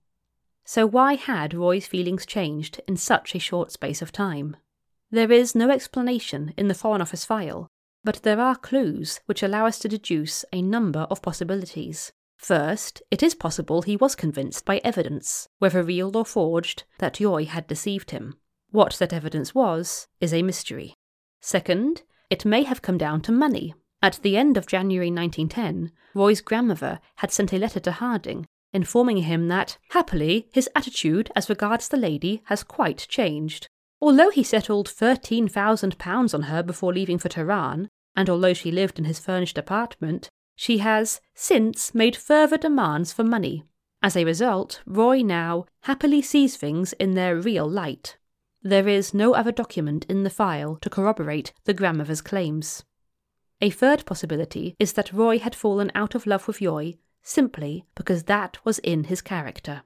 So, 0.64 0.86
why 0.86 1.14
had 1.14 1.52
Roy's 1.52 1.88
feelings 1.88 2.24
changed 2.24 2.80
in 2.86 2.96
such 2.96 3.34
a 3.34 3.40
short 3.40 3.72
space 3.72 4.02
of 4.02 4.12
time? 4.12 4.56
There 5.10 5.32
is 5.32 5.56
no 5.56 5.68
explanation 5.70 6.54
in 6.56 6.68
the 6.68 6.74
Foreign 6.74 7.02
Office 7.02 7.24
file, 7.24 7.66
but 8.04 8.22
there 8.22 8.40
are 8.40 8.54
clues 8.54 9.18
which 9.26 9.42
allow 9.42 9.66
us 9.66 9.80
to 9.80 9.88
deduce 9.88 10.44
a 10.52 10.62
number 10.62 11.08
of 11.10 11.22
possibilities. 11.22 12.12
First, 12.42 13.02
it 13.09 13.22
is 13.22 13.37
possible 13.37 13.83
he 13.83 13.96
was 13.96 14.16
convinced 14.16 14.64
by 14.64 14.81
evidence, 14.83 15.48
whether 15.61 15.81
real 15.83 16.16
or 16.16 16.24
forged, 16.24 16.83
that 16.98 17.20
Yoy 17.20 17.44
had 17.44 17.68
deceived 17.68 18.11
him. 18.11 18.35
What 18.72 18.94
that 18.94 19.12
evidence 19.12 19.55
was 19.55 20.09
is 20.20 20.35
a 20.35 20.42
mystery. 20.42 20.96
Second, 21.40 22.02
it 22.31 22.44
may 22.44 22.64
have 22.64 22.83
come 22.83 22.98
down 22.98 23.20
to 23.22 23.33
money. 23.33 23.74
At 24.02 24.18
the 24.22 24.37
end 24.37 24.57
of 24.57 24.66
January 24.66 25.11
1910, 25.11 25.92
Roy's 26.14 26.40
grandmother 26.40 26.98
had 27.16 27.31
sent 27.31 27.52
a 27.52 27.59
letter 27.59 27.78
to 27.78 27.92
Hardinge 27.92 28.46
informing 28.72 29.18
him 29.18 29.48
that, 29.48 29.78
happily, 29.90 30.48
his 30.52 30.68
attitude 30.74 31.31
as 31.37 31.48
regards 31.48 31.88
the 31.88 31.96
lady 31.96 32.42
has 32.46 32.64
quite 32.64 33.07
changed. 33.09 33.68
Although 34.00 34.31
he 34.31 34.42
settled 34.42 34.88
£13,000 34.88 36.35
on 36.35 36.42
her 36.42 36.62
before 36.62 36.92
leaving 36.92 37.18
for 37.18 37.28
Tehran, 37.28 37.88
and 38.16 38.28
although 38.28 38.55
she 38.55 38.72
lived 38.72 38.98
in 38.98 39.05
his 39.05 39.20
furnished 39.20 39.59
apartment, 39.59 40.31
she 40.62 40.79
has 40.79 41.20
since 41.35 41.92
made 41.92 42.14
further 42.14 42.57
demands 42.57 43.12
for 43.12 43.25
money. 43.25 43.64
As 44.01 44.16
a 44.16 44.25
result, 44.25 44.81
Roy 44.87 45.20
now 45.20 45.66
happily 45.81 46.22
sees 46.22 46.57
things 46.57 46.92
in 47.01 47.14
their 47.14 47.35
real 47.35 47.68
light. 47.68 48.16
There 48.62 48.87
is 48.87 49.12
no 49.12 49.35
other 49.35 49.51
document 49.51 50.07
in 50.09 50.22
the 50.22 50.31
file 50.31 50.77
to 50.77 50.88
corroborate 50.88 51.53
the 51.64 51.75
grandmother's 51.75 52.20
claims. 52.20 52.85
A 53.61 53.70
third 53.70 54.07
possibility 54.07 54.77
is 54.79 54.92
that 54.92 55.12
Roy 55.12 55.40
had 55.40 55.57
fallen 55.57 55.90
out 55.96 56.14
of 56.14 56.29
love 56.29 56.46
with 56.46 56.62
Yoy 56.62 56.94
simply 57.25 57.85
because 57.96 58.22
that 58.25 58.64
was 58.64 58.79
in 58.79 59.05
his 59.11 59.20
character. 59.20 59.83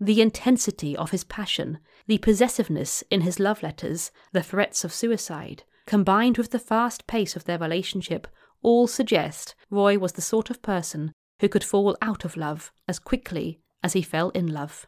The 0.00 0.22
intensity 0.22 0.96
of 0.96 1.10
his 1.10 1.24
passion, 1.24 1.80
the 2.06 2.18
possessiveness 2.18 3.02
in 3.10 3.22
his 3.22 3.40
love 3.40 3.60
letters, 3.60 4.12
the 4.30 4.44
threats 4.44 4.84
of 4.84 4.92
suicide, 4.92 5.64
combined 5.84 6.38
with 6.38 6.52
the 6.52 6.60
fast 6.60 7.08
pace 7.08 7.34
of 7.34 7.42
their 7.44 7.58
relationship, 7.58 8.28
all 8.62 8.86
suggest 8.86 9.54
Roy 9.70 9.98
was 9.98 10.12
the 10.12 10.22
sort 10.22 10.50
of 10.50 10.62
person 10.62 11.12
who 11.40 11.48
could 11.48 11.64
fall 11.64 11.96
out 12.00 12.24
of 12.24 12.36
love 12.36 12.72
as 12.86 12.98
quickly 12.98 13.60
as 13.82 13.94
he 13.94 14.02
fell 14.02 14.30
in 14.30 14.46
love. 14.46 14.86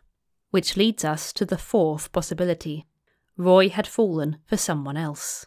Which 0.50 0.76
leads 0.76 1.04
us 1.04 1.32
to 1.32 1.44
the 1.44 1.58
fourth 1.58 2.12
possibility. 2.12 2.86
Roy 3.36 3.68
had 3.68 3.86
fallen 3.86 4.38
for 4.46 4.56
someone 4.56 4.96
else. 4.96 5.46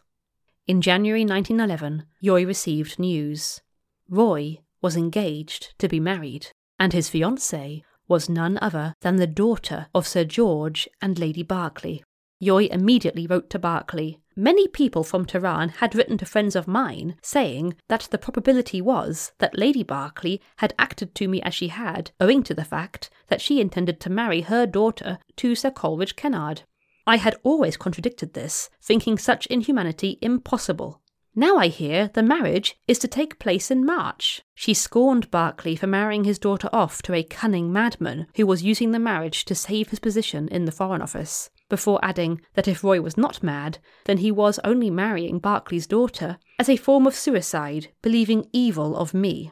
In 0.67 0.81
January 0.81 1.21
1911, 1.21 2.05
Yoy 2.19 2.45
received 2.45 2.99
news. 2.99 3.61
Roy 4.09 4.59
was 4.81 4.97
engaged 4.97 5.73
to 5.79 5.87
be 5.87 5.99
married, 5.99 6.47
and 6.77 6.91
his 6.91 7.09
fiancée 7.09 7.83
was 8.09 8.27
none 8.27 8.59
other 8.61 8.93
than 9.01 9.15
the 9.15 9.27
daughter 9.27 9.87
of 9.95 10.07
Sir 10.07 10.25
George 10.25 10.89
and 11.01 11.17
Lady 11.17 11.43
Barclay. 11.43 12.03
Yoy 12.39 12.65
immediately 12.65 13.27
wrote 13.27 13.49
to 13.49 13.59
Barclay. 13.59 14.19
Many 14.39 14.67
people 14.67 15.03
from 15.03 15.25
Tehran 15.25 15.69
had 15.69 15.95
written 15.95 16.15
to 16.19 16.25
friends 16.27 16.55
of 16.55 16.67
mine 16.67 17.15
saying 17.23 17.73
that 17.87 18.07
the 18.11 18.19
probability 18.19 18.79
was 18.79 19.31
that 19.39 19.57
Lady 19.57 19.81
Barclay 19.81 20.39
had 20.57 20.75
acted 20.77 21.15
to 21.15 21.27
me 21.27 21.41
as 21.41 21.55
she 21.55 21.69
had, 21.69 22.11
owing 22.19 22.43
to 22.43 22.53
the 22.53 22.63
fact 22.63 23.09
that 23.29 23.41
she 23.41 23.59
intended 23.59 23.99
to 23.99 24.11
marry 24.11 24.41
her 24.41 24.67
daughter 24.67 25.17
to 25.37 25.55
Sir 25.55 25.71
Coleridge 25.71 26.15
Kennard. 26.15 26.61
I 27.07 27.17
had 27.17 27.35
always 27.41 27.77
contradicted 27.77 28.35
this, 28.35 28.69
thinking 28.79 29.17
such 29.17 29.47
inhumanity 29.47 30.19
impossible. 30.21 31.01
Now 31.33 31.57
I 31.57 31.69
hear 31.69 32.11
the 32.13 32.21
marriage 32.21 32.75
is 32.87 32.99
to 32.99 33.07
take 33.07 33.39
place 33.39 33.71
in 33.71 33.87
March. 33.87 34.43
She 34.53 34.75
scorned 34.75 35.31
Barclay 35.31 35.75
for 35.75 35.87
marrying 35.87 36.25
his 36.25 36.37
daughter 36.37 36.69
off 36.71 37.01
to 37.03 37.15
a 37.15 37.23
cunning 37.23 37.73
madman 37.73 38.27
who 38.35 38.45
was 38.45 38.61
using 38.61 38.91
the 38.91 38.99
marriage 38.99 39.45
to 39.45 39.55
save 39.55 39.89
his 39.89 39.99
position 39.99 40.47
in 40.49 40.65
the 40.65 40.71
Foreign 40.71 41.01
Office, 41.01 41.49
before 41.69 41.99
adding 42.03 42.41
that 42.53 42.67
if 42.67 42.83
Roy 42.83 43.01
was 43.01 43.17
not 43.17 43.43
mad, 43.43 43.79
then 44.05 44.17
he 44.17 44.31
was 44.31 44.59
only 44.63 44.89
marrying 44.89 45.39
Barclay's 45.39 45.87
daughter 45.87 46.37
as 46.59 46.69
a 46.69 46.77
form 46.77 47.05
of 47.05 47.15
suicide, 47.15 47.89
believing 48.01 48.47
evil 48.53 48.95
of 48.95 49.13
me. 49.13 49.51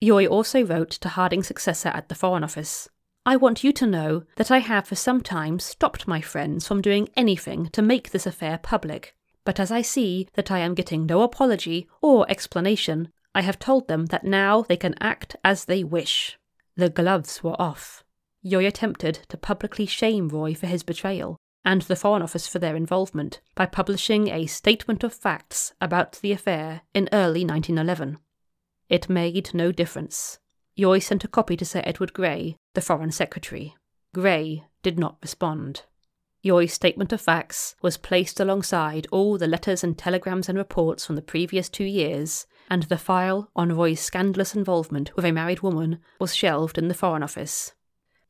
Yoy 0.00 0.26
also 0.26 0.64
wrote 0.64 0.90
to 0.90 1.08
Hardinge's 1.08 1.48
successor 1.48 1.88
at 1.88 2.08
the 2.08 2.14
Foreign 2.14 2.44
Office. 2.44 2.88
I 3.24 3.36
want 3.36 3.64
you 3.64 3.72
to 3.72 3.86
know 3.86 4.22
that 4.36 4.50
I 4.50 4.58
have 4.58 4.86
for 4.86 4.94
some 4.94 5.20
time 5.20 5.58
stopped 5.58 6.06
my 6.06 6.20
friends 6.20 6.66
from 6.66 6.82
doing 6.82 7.08
anything 7.16 7.70
to 7.70 7.82
make 7.82 8.10
this 8.10 8.26
affair 8.26 8.58
public, 8.58 9.16
but 9.44 9.58
as 9.58 9.72
I 9.72 9.82
see 9.82 10.28
that 10.34 10.50
I 10.50 10.58
am 10.60 10.74
getting 10.74 11.06
no 11.06 11.22
apology 11.22 11.88
or 12.00 12.30
explanation, 12.30 13.08
I 13.34 13.40
have 13.40 13.58
told 13.58 13.88
them 13.88 14.06
that 14.06 14.24
now 14.24 14.62
they 14.62 14.76
can 14.76 14.94
act 15.00 15.34
as 15.44 15.64
they 15.64 15.82
wish. 15.82 16.38
The 16.76 16.90
gloves 16.90 17.42
were 17.42 17.60
off. 17.60 18.04
Yoy 18.42 18.66
attempted 18.66 19.20
to 19.28 19.36
publicly 19.36 19.86
shame 19.86 20.28
Roy 20.28 20.54
for 20.54 20.66
his 20.66 20.84
betrayal 20.84 21.36
and 21.66 21.82
the 21.82 21.96
Foreign 21.96 22.22
Office 22.22 22.46
for 22.46 22.60
their 22.60 22.76
involvement 22.76 23.40
by 23.56 23.66
publishing 23.66 24.28
a 24.28 24.46
statement 24.46 25.02
of 25.02 25.12
facts 25.12 25.74
about 25.80 26.12
the 26.22 26.30
affair 26.30 26.82
in 26.94 27.08
early 27.12 27.44
1911. 27.44 28.18
It 28.88 29.08
made 29.08 29.52
no 29.52 29.72
difference. 29.72 30.38
Yoy 30.76 31.00
sent 31.00 31.24
a 31.24 31.28
copy 31.28 31.56
to 31.56 31.64
Sir 31.64 31.82
Edward 31.84 32.12
Grey, 32.12 32.56
the 32.74 32.80
Foreign 32.80 33.10
Secretary. 33.10 33.74
Grey 34.14 34.62
did 34.84 34.96
not 34.96 35.18
respond. 35.20 35.82
Yoy's 36.40 36.72
statement 36.72 37.12
of 37.12 37.20
facts 37.20 37.74
was 37.82 37.96
placed 37.96 38.38
alongside 38.38 39.08
all 39.10 39.36
the 39.36 39.48
letters 39.48 39.82
and 39.82 39.98
telegrams 39.98 40.48
and 40.48 40.56
reports 40.56 41.04
from 41.04 41.16
the 41.16 41.22
previous 41.22 41.68
two 41.68 41.84
years, 41.84 42.46
and 42.70 42.84
the 42.84 42.96
file 42.96 43.50
on 43.56 43.72
Roy's 43.72 44.00
scandalous 44.00 44.54
involvement 44.54 45.16
with 45.16 45.24
a 45.24 45.32
married 45.32 45.62
woman 45.62 45.98
was 46.20 46.36
shelved 46.36 46.78
in 46.78 46.86
the 46.86 46.94
Foreign 46.94 47.24
Office. 47.24 47.72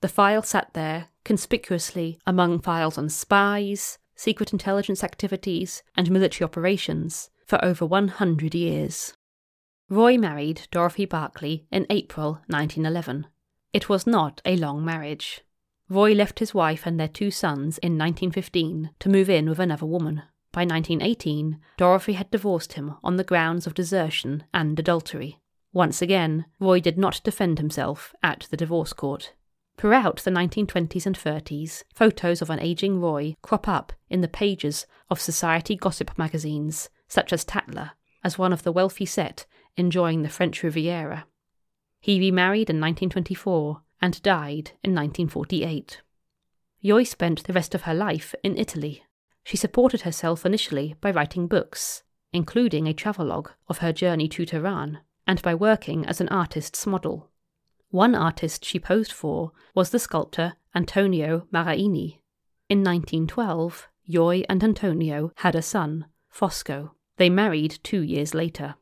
The 0.06 0.12
file 0.12 0.42
sat 0.42 0.72
there, 0.72 1.08
conspicuously 1.24 2.20
among 2.24 2.60
files 2.60 2.96
on 2.96 3.08
spies, 3.08 3.98
secret 4.14 4.52
intelligence 4.52 5.02
activities, 5.02 5.82
and 5.96 6.12
military 6.12 6.44
operations, 6.44 7.30
for 7.44 7.58
over 7.64 7.84
100 7.84 8.54
years. 8.54 9.14
Roy 9.88 10.16
married 10.16 10.68
Dorothy 10.70 11.06
Barclay 11.06 11.64
in 11.72 11.88
April 11.90 12.34
1911. 12.46 13.26
It 13.72 13.88
was 13.88 14.06
not 14.06 14.40
a 14.44 14.56
long 14.56 14.84
marriage. 14.84 15.40
Roy 15.88 16.12
left 16.12 16.38
his 16.38 16.54
wife 16.54 16.86
and 16.86 17.00
their 17.00 17.08
two 17.08 17.32
sons 17.32 17.78
in 17.78 17.98
1915 17.98 18.90
to 19.00 19.08
move 19.08 19.28
in 19.28 19.48
with 19.48 19.58
another 19.58 19.86
woman. 19.86 20.22
By 20.52 20.60
1918, 20.60 21.58
Dorothy 21.78 22.12
had 22.12 22.30
divorced 22.30 22.74
him 22.74 22.94
on 23.02 23.16
the 23.16 23.24
grounds 23.24 23.66
of 23.66 23.74
desertion 23.74 24.44
and 24.54 24.78
adultery. 24.78 25.40
Once 25.72 26.00
again, 26.00 26.44
Roy 26.60 26.78
did 26.78 26.96
not 26.96 27.20
defend 27.24 27.58
himself 27.58 28.14
at 28.22 28.46
the 28.52 28.56
divorce 28.56 28.92
court. 28.92 29.32
Throughout 29.78 30.22
the 30.22 30.30
1920s 30.30 31.04
and 31.04 31.18
30s, 31.18 31.84
photos 31.94 32.40
of 32.40 32.48
an 32.48 32.60
aging 32.60 32.98
Roy 32.98 33.36
crop 33.42 33.68
up 33.68 33.92
in 34.08 34.22
the 34.22 34.28
pages 34.28 34.86
of 35.10 35.20
society 35.20 35.76
gossip 35.76 36.16
magazines, 36.16 36.88
such 37.08 37.30
as 37.32 37.44
Tatler, 37.44 37.90
as 38.24 38.38
one 38.38 38.54
of 38.54 38.62
the 38.62 38.72
wealthy 38.72 39.04
set 39.04 39.44
enjoying 39.76 40.22
the 40.22 40.30
French 40.30 40.62
Riviera. 40.62 41.26
He 42.00 42.18
remarried 42.18 42.70
in 42.70 42.80
1924 42.80 43.82
and 44.00 44.22
died 44.22 44.72
in 44.82 44.94
1948. 44.94 46.00
Yoy 46.80 47.04
spent 47.04 47.44
the 47.44 47.52
rest 47.52 47.74
of 47.74 47.82
her 47.82 47.94
life 47.94 48.34
in 48.42 48.56
Italy. 48.56 49.04
She 49.44 49.56
supported 49.56 50.02
herself 50.02 50.46
initially 50.46 50.94
by 51.00 51.10
writing 51.10 51.46
books, 51.46 52.02
including 52.32 52.86
a 52.86 52.94
travelogue 52.94 53.50
of 53.68 53.78
her 53.78 53.92
journey 53.92 54.28
to 54.28 54.46
Tehran, 54.46 55.00
and 55.26 55.42
by 55.42 55.54
working 55.54 56.06
as 56.06 56.20
an 56.20 56.28
artist's 56.28 56.86
model. 56.86 57.30
One 57.90 58.14
artist 58.14 58.64
she 58.64 58.78
posed 58.78 59.12
for 59.12 59.52
was 59.74 59.90
the 59.90 59.98
sculptor 59.98 60.54
Antonio 60.74 61.46
Maraini. 61.52 62.18
In 62.68 62.82
1912, 62.82 63.88
Yoy 64.04 64.44
and 64.48 64.62
Antonio 64.62 65.32
had 65.36 65.54
a 65.54 65.62
son, 65.62 66.06
Fosco. 66.28 66.92
They 67.16 67.30
married 67.30 67.78
two 67.82 68.02
years 68.02 68.34
later. 68.34 68.74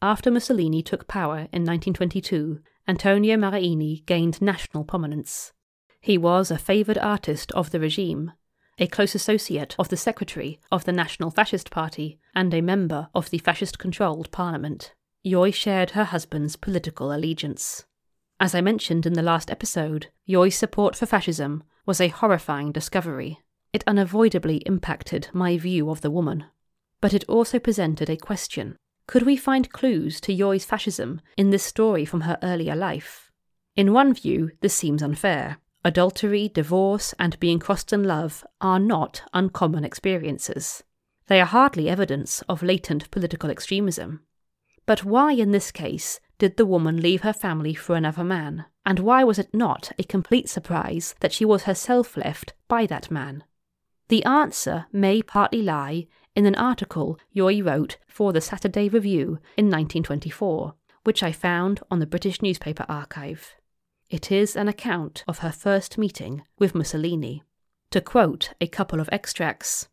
After 0.00 0.30
Mussolini 0.30 0.82
took 0.82 1.06
power 1.06 1.48
in 1.52 1.64
1922, 1.64 2.60
Antonio 2.88 3.36
Maraini 3.36 4.06
gained 4.06 4.40
national 4.40 4.84
prominence. 4.84 5.52
He 6.00 6.16
was 6.16 6.50
a 6.50 6.58
favoured 6.58 6.98
artist 6.98 7.52
of 7.52 7.70
the 7.70 7.80
regime, 7.80 8.32
a 8.78 8.86
close 8.86 9.14
associate 9.14 9.76
of 9.78 9.90
the 9.90 9.96
secretary 9.96 10.58
of 10.72 10.84
the 10.84 10.92
National 10.92 11.30
Fascist 11.30 11.70
Party, 11.70 12.18
and 12.34 12.54
a 12.54 12.62
member 12.62 13.08
of 13.14 13.28
the 13.28 13.38
fascist 13.38 13.78
controlled 13.78 14.30
parliament. 14.30 14.94
Yoy 15.22 15.50
shared 15.50 15.90
her 15.90 16.04
husband's 16.04 16.56
political 16.56 17.12
allegiance. 17.12 17.84
As 18.42 18.54
I 18.54 18.62
mentioned 18.62 19.04
in 19.04 19.12
the 19.12 19.22
last 19.22 19.50
episode, 19.50 20.06
Yoy's 20.24 20.56
support 20.56 20.96
for 20.96 21.04
fascism 21.04 21.62
was 21.84 22.00
a 22.00 22.08
horrifying 22.08 22.72
discovery. 22.72 23.38
It 23.74 23.84
unavoidably 23.86 24.62
impacted 24.64 25.28
my 25.34 25.58
view 25.58 25.90
of 25.90 26.00
the 26.00 26.10
woman. 26.10 26.46
But 27.02 27.12
it 27.12 27.24
also 27.28 27.58
presented 27.58 28.08
a 28.08 28.16
question 28.16 28.76
could 29.06 29.24
we 29.24 29.36
find 29.36 29.72
clues 29.72 30.20
to 30.22 30.32
Yoy's 30.32 30.64
fascism 30.64 31.20
in 31.36 31.50
this 31.50 31.64
story 31.64 32.04
from 32.04 32.22
her 32.22 32.38
earlier 32.42 32.76
life? 32.76 33.30
In 33.76 33.92
one 33.92 34.14
view, 34.14 34.52
this 34.60 34.72
seems 34.72 35.02
unfair. 35.02 35.58
Adultery, 35.84 36.48
divorce, 36.48 37.12
and 37.18 37.40
being 37.40 37.58
crossed 37.58 37.92
in 37.92 38.04
love 38.04 38.46
are 38.60 38.78
not 38.78 39.22
uncommon 39.34 39.84
experiences. 39.84 40.84
They 41.26 41.40
are 41.40 41.46
hardly 41.46 41.88
evidence 41.88 42.42
of 42.48 42.62
latent 42.62 43.10
political 43.10 43.50
extremism. 43.50 44.20
But 44.86 45.04
why, 45.04 45.32
in 45.32 45.50
this 45.50 45.72
case, 45.72 46.20
did 46.40 46.56
the 46.56 46.64
woman 46.64 47.02
leave 47.02 47.20
her 47.20 47.34
family 47.34 47.74
for 47.74 47.94
another 47.94 48.24
man? 48.24 48.64
And 48.86 48.98
why 48.98 49.22
was 49.24 49.38
it 49.38 49.52
not 49.52 49.92
a 49.98 50.04
complete 50.04 50.48
surprise 50.48 51.14
that 51.20 51.34
she 51.34 51.44
was 51.44 51.64
herself 51.64 52.16
left 52.16 52.54
by 52.66 52.86
that 52.86 53.10
man? 53.10 53.44
The 54.08 54.24
answer 54.24 54.86
may 54.90 55.20
partly 55.20 55.60
lie 55.60 56.06
in 56.34 56.46
an 56.46 56.54
article 56.54 57.18
Yoy 57.30 57.60
wrote 57.62 57.98
for 58.08 58.32
the 58.32 58.40
Saturday 58.40 58.88
Review 58.88 59.38
in 59.58 59.66
1924, 59.66 60.74
which 61.04 61.22
I 61.22 61.30
found 61.30 61.80
on 61.90 61.98
the 61.98 62.06
British 62.06 62.40
Newspaper 62.40 62.86
Archive. 62.88 63.54
It 64.08 64.32
is 64.32 64.56
an 64.56 64.66
account 64.66 65.22
of 65.28 65.40
her 65.40 65.52
first 65.52 65.98
meeting 65.98 66.42
with 66.58 66.74
Mussolini. 66.74 67.42
To 67.90 68.00
quote 68.00 68.54
a 68.62 68.66
couple 68.66 68.98
of 68.98 69.10
extracts 69.12 69.89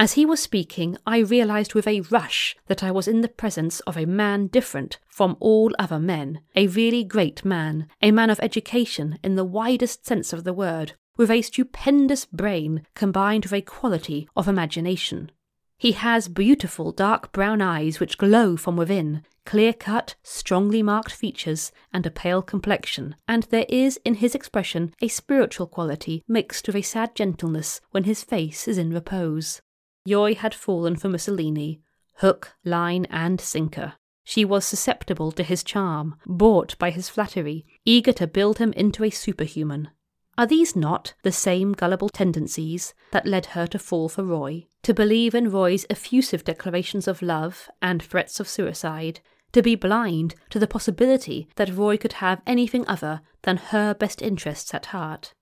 As 0.00 0.14
he 0.14 0.24
was 0.24 0.40
speaking, 0.40 0.96
I 1.06 1.18
realized 1.18 1.74
with 1.74 1.86
a 1.86 2.00
rush 2.00 2.56
that 2.68 2.82
I 2.82 2.90
was 2.90 3.06
in 3.06 3.20
the 3.20 3.28
presence 3.28 3.80
of 3.80 3.98
a 3.98 4.06
man 4.06 4.46
different 4.46 4.98
from 5.06 5.36
all 5.40 5.74
other 5.78 5.98
men, 5.98 6.40
a 6.56 6.68
really 6.68 7.04
great 7.04 7.44
man, 7.44 7.86
a 8.00 8.10
man 8.10 8.30
of 8.30 8.40
education 8.40 9.18
in 9.22 9.34
the 9.34 9.44
widest 9.44 10.06
sense 10.06 10.32
of 10.32 10.42
the 10.42 10.54
word, 10.54 10.94
with 11.18 11.30
a 11.30 11.42
stupendous 11.42 12.24
brain 12.24 12.86
combined 12.94 13.44
with 13.44 13.52
a 13.52 13.60
quality 13.60 14.26
of 14.34 14.48
imagination. 14.48 15.30
He 15.76 15.92
has 15.92 16.28
beautiful 16.28 16.92
dark 16.92 17.30
brown 17.30 17.60
eyes 17.60 18.00
which 18.00 18.16
glow 18.16 18.56
from 18.56 18.78
within, 18.78 19.22
clear 19.44 19.74
cut, 19.74 20.14
strongly 20.22 20.82
marked 20.82 21.12
features, 21.12 21.72
and 21.92 22.06
a 22.06 22.10
pale 22.10 22.40
complexion, 22.40 23.16
and 23.28 23.42
there 23.50 23.66
is 23.68 24.00
in 24.02 24.14
his 24.14 24.34
expression 24.34 24.94
a 25.02 25.08
spiritual 25.08 25.66
quality 25.66 26.24
mixed 26.26 26.66
with 26.66 26.76
a 26.76 26.80
sad 26.80 27.14
gentleness 27.14 27.82
when 27.90 28.04
his 28.04 28.24
face 28.24 28.66
is 28.66 28.78
in 28.78 28.94
repose. 28.94 29.60
Yoy 30.04 30.34
had 30.34 30.54
fallen 30.54 30.96
for 30.96 31.08
Mussolini, 31.08 31.82
hook, 32.16 32.54
line, 32.64 33.06
and 33.10 33.40
sinker. 33.40 33.94
She 34.24 34.44
was 34.44 34.64
susceptible 34.64 35.32
to 35.32 35.42
his 35.42 35.64
charm, 35.64 36.16
bought 36.26 36.78
by 36.78 36.90
his 36.90 37.08
flattery, 37.08 37.66
eager 37.84 38.12
to 38.12 38.26
build 38.26 38.58
him 38.58 38.72
into 38.74 39.04
a 39.04 39.10
superhuman. 39.10 39.90
Are 40.38 40.46
these 40.46 40.74
not 40.74 41.14
the 41.22 41.32
same 41.32 41.72
gullible 41.72 42.08
tendencies 42.08 42.94
that 43.10 43.26
led 43.26 43.46
her 43.46 43.66
to 43.66 43.78
fall 43.78 44.08
for 44.08 44.24
Roy, 44.24 44.68
to 44.82 44.94
believe 44.94 45.34
in 45.34 45.50
Roy's 45.50 45.84
effusive 45.90 46.44
declarations 46.44 47.06
of 47.06 47.20
love 47.20 47.68
and 47.82 48.02
threats 48.02 48.40
of 48.40 48.48
suicide, 48.48 49.20
to 49.52 49.62
be 49.62 49.74
blind 49.74 50.34
to 50.50 50.58
the 50.58 50.66
possibility 50.66 51.48
that 51.56 51.74
Roy 51.74 51.96
could 51.96 52.14
have 52.14 52.40
anything 52.46 52.86
other 52.86 53.20
than 53.42 53.56
her 53.56 53.92
best 53.92 54.22
interests 54.22 54.72
at 54.72 54.86
heart? 54.86 55.34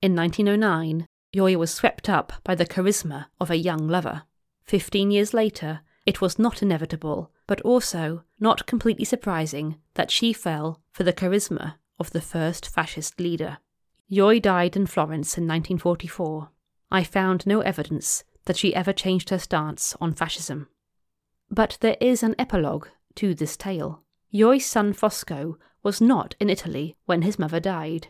In 0.00 0.16
1909, 0.16 1.06
Yoy 1.32 1.56
was 1.56 1.72
swept 1.72 2.08
up 2.08 2.32
by 2.42 2.54
the 2.54 2.66
charisma 2.66 3.26
of 3.40 3.50
a 3.50 3.56
young 3.56 3.86
lover. 3.86 4.22
Fifteen 4.64 5.10
years 5.10 5.34
later, 5.34 5.80
it 6.06 6.20
was 6.20 6.38
not 6.38 6.62
inevitable, 6.62 7.30
but 7.46 7.60
also 7.62 8.24
not 8.40 8.66
completely 8.66 9.04
surprising, 9.04 9.76
that 9.94 10.10
she 10.10 10.32
fell 10.32 10.80
for 10.90 11.04
the 11.04 11.12
charisma 11.12 11.74
of 11.98 12.10
the 12.12 12.20
first 12.20 12.68
fascist 12.68 13.20
leader. 13.20 13.58
Yoy 14.08 14.40
died 14.40 14.74
in 14.74 14.86
Florence 14.86 15.36
in 15.36 15.44
1944. 15.44 16.48
I 16.90 17.04
found 17.04 17.46
no 17.46 17.60
evidence 17.60 18.24
that 18.46 18.56
she 18.56 18.74
ever 18.74 18.94
changed 18.94 19.28
her 19.28 19.38
stance 19.38 19.94
on 20.00 20.14
fascism. 20.14 20.68
But 21.50 21.76
there 21.80 21.98
is 22.00 22.22
an 22.22 22.34
epilogue 22.38 22.88
to 23.16 23.34
this 23.34 23.56
tale. 23.56 24.02
Yoy's 24.30 24.64
son 24.64 24.94
Fosco 24.94 25.58
was 25.82 26.00
not 26.00 26.34
in 26.40 26.48
Italy 26.48 26.96
when 27.04 27.22
his 27.22 27.38
mother 27.38 27.60
died. 27.60 28.08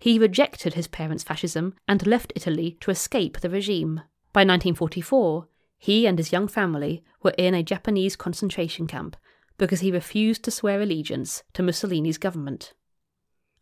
He 0.00 0.18
rejected 0.18 0.74
his 0.74 0.88
parents' 0.88 1.22
fascism 1.22 1.74
and 1.86 2.06
left 2.06 2.32
Italy 2.34 2.78
to 2.80 2.90
escape 2.90 3.38
the 3.38 3.50
regime. 3.50 4.00
By 4.32 4.40
1944, 4.40 5.46
he 5.76 6.06
and 6.06 6.18
his 6.18 6.32
young 6.32 6.48
family 6.48 7.04
were 7.22 7.34
in 7.36 7.54
a 7.54 7.62
Japanese 7.62 8.16
concentration 8.16 8.86
camp 8.86 9.14
because 9.58 9.80
he 9.80 9.92
refused 9.92 10.42
to 10.44 10.50
swear 10.50 10.80
allegiance 10.80 11.42
to 11.52 11.62
Mussolini's 11.62 12.16
government. 12.16 12.72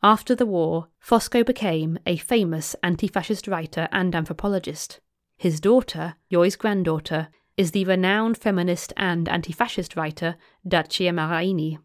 After 0.00 0.36
the 0.36 0.46
war, 0.46 0.86
Fosco 1.00 1.44
became 1.44 1.98
a 2.06 2.16
famous 2.16 2.76
anti 2.84 3.08
fascist 3.08 3.48
writer 3.48 3.88
and 3.90 4.14
anthropologist. 4.14 5.00
His 5.36 5.58
daughter, 5.58 6.14
Yoy's 6.28 6.54
granddaughter, 6.54 7.28
is 7.56 7.72
the 7.72 7.84
renowned 7.84 8.38
feminist 8.38 8.92
and 8.96 9.28
anti 9.28 9.52
fascist 9.52 9.96
writer 9.96 10.36
Dacia 10.66 11.10
Maraini. 11.10 11.78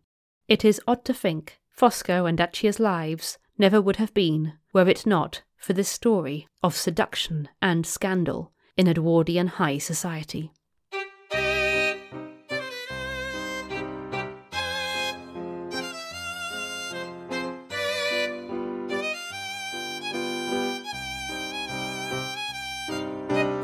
It 0.47 0.63
is 0.63 0.79
odd 0.87 1.03
to 1.05 1.13
think 1.13 1.59
Fosco 1.71 2.29
and 2.29 2.37
Dacia's 2.37 2.79
lives 2.79 3.39
never 3.57 3.81
would 3.81 3.97
have 3.97 4.13
been 4.13 4.53
were 4.73 4.87
it 4.87 5.05
not 5.05 5.43
for 5.57 5.73
this 5.73 5.89
story 5.89 6.47
of 6.61 6.75
seduction 6.75 7.49
and 7.61 7.85
scandal 7.85 8.51
in 8.75 8.87
Edwardian 8.87 9.47
high 9.47 9.77
society. 9.77 10.51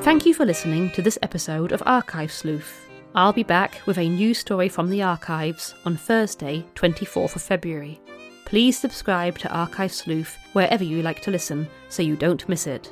Thank 0.01 0.25
you 0.25 0.33
for 0.33 0.45
listening 0.45 0.89
to 0.91 1.03
this 1.03 1.19
episode 1.21 1.71
of 1.71 1.83
Archive 1.85 2.31
Sleuth. 2.31 2.89
I'll 3.13 3.33
be 3.33 3.43
back 3.43 3.81
with 3.85 3.97
a 3.97 4.09
new 4.09 4.33
story 4.33 4.67
from 4.67 4.89
the 4.89 5.03
archives 5.03 5.75
on 5.85 5.97
Thursday, 5.97 6.65
24th 6.75 7.35
of 7.35 7.41
February. 7.43 7.99
Please 8.49 8.79
subscribe 8.79 9.37
to 9.37 9.53
Archive 9.53 9.93
Sleuth 9.93 10.39
wherever 10.53 10.83
you 10.83 11.03
like 11.03 11.21
to 11.21 11.29
listen 11.29 11.67
so 11.87 12.01
you 12.01 12.15
don't 12.15 12.49
miss 12.49 12.65
it. 12.65 12.91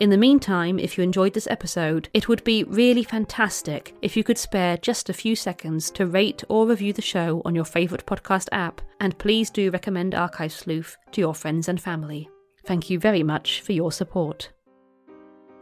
In 0.00 0.10
the 0.10 0.18
meantime, 0.18 0.78
if 0.78 0.98
you 0.98 1.02
enjoyed 1.02 1.32
this 1.32 1.46
episode, 1.46 2.10
it 2.12 2.28
would 2.28 2.44
be 2.44 2.64
really 2.64 3.02
fantastic 3.02 3.94
if 4.02 4.18
you 4.18 4.22
could 4.22 4.36
spare 4.36 4.76
just 4.76 5.08
a 5.08 5.14
few 5.14 5.34
seconds 5.34 5.90
to 5.92 6.04
rate 6.04 6.44
or 6.50 6.66
review 6.68 6.92
the 6.92 7.00
show 7.00 7.40
on 7.46 7.54
your 7.54 7.64
favourite 7.64 8.04
podcast 8.04 8.48
app, 8.52 8.82
and 9.00 9.16
please 9.16 9.48
do 9.48 9.70
recommend 9.70 10.14
Archive 10.14 10.52
Sleuth 10.52 10.94
to 11.12 11.22
your 11.22 11.34
friends 11.34 11.68
and 11.68 11.80
family. 11.80 12.28
Thank 12.66 12.90
you 12.90 12.98
very 12.98 13.22
much 13.22 13.62
for 13.62 13.72
your 13.72 13.90
support. 13.90 14.52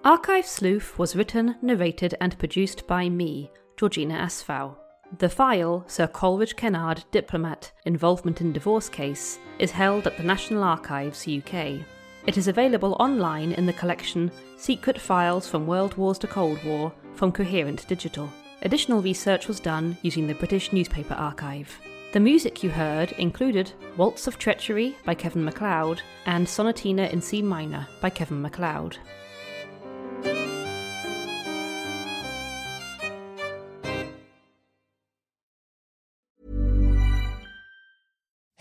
Archive 0.05 0.47
Sleuth 0.47 0.99
was 0.99 1.15
written, 1.15 1.55
narrated, 1.63 2.17
and 2.21 2.37
produced 2.37 2.85
by 2.89 3.09
me, 3.09 3.53
Georgina 3.77 4.15
Asfow. 4.17 4.75
The 5.13 5.29
file, 5.29 5.85
Sir 5.87 6.09
Coleridge 6.09 6.57
Kennard 6.57 7.05
Diplomat 7.13 7.71
Involvement 7.85 8.41
in 8.41 8.53
Divorce 8.53 8.89
Case, 8.89 9.39
is 9.61 9.71
held 9.71 10.07
at 10.07 10.17
the 10.17 10.25
National 10.25 10.65
Archives, 10.65 11.29
UK. 11.29 11.79
It 12.27 12.37
is 12.37 12.49
available 12.49 12.97
online 12.99 13.53
in 13.53 13.67
the 13.67 13.73
collection 13.73 14.33
Secret 14.57 15.01
Files 15.01 15.49
from 15.49 15.67
World 15.67 15.97
Wars 15.97 16.19
to 16.19 16.27
Cold 16.27 16.63
War 16.65 16.93
from 17.15 17.31
Coherent 17.31 17.87
Digital. 17.87 18.29
Additional 18.63 19.01
research 19.01 19.47
was 19.47 19.61
done 19.61 19.97
using 20.03 20.27
the 20.27 20.35
British 20.35 20.73
Newspaper 20.73 21.15
Archive. 21.15 21.81
The 22.13 22.21
music 22.21 22.65
you 22.65 22.71
heard 22.71 23.13
included 23.13 23.73
Waltz 23.97 24.27
of 24.27 24.39
Treachery 24.39 24.97
by 25.05 25.15
Kevin 25.15 25.45
MacLeod 25.45 26.03
and 26.27 26.47
Sonatina 26.47 27.11
in 27.13 27.23
C 27.23 27.43
minor 27.43 27.87
by 28.01 28.11
Kevin 28.11 28.43
MacLeod. 28.43 28.99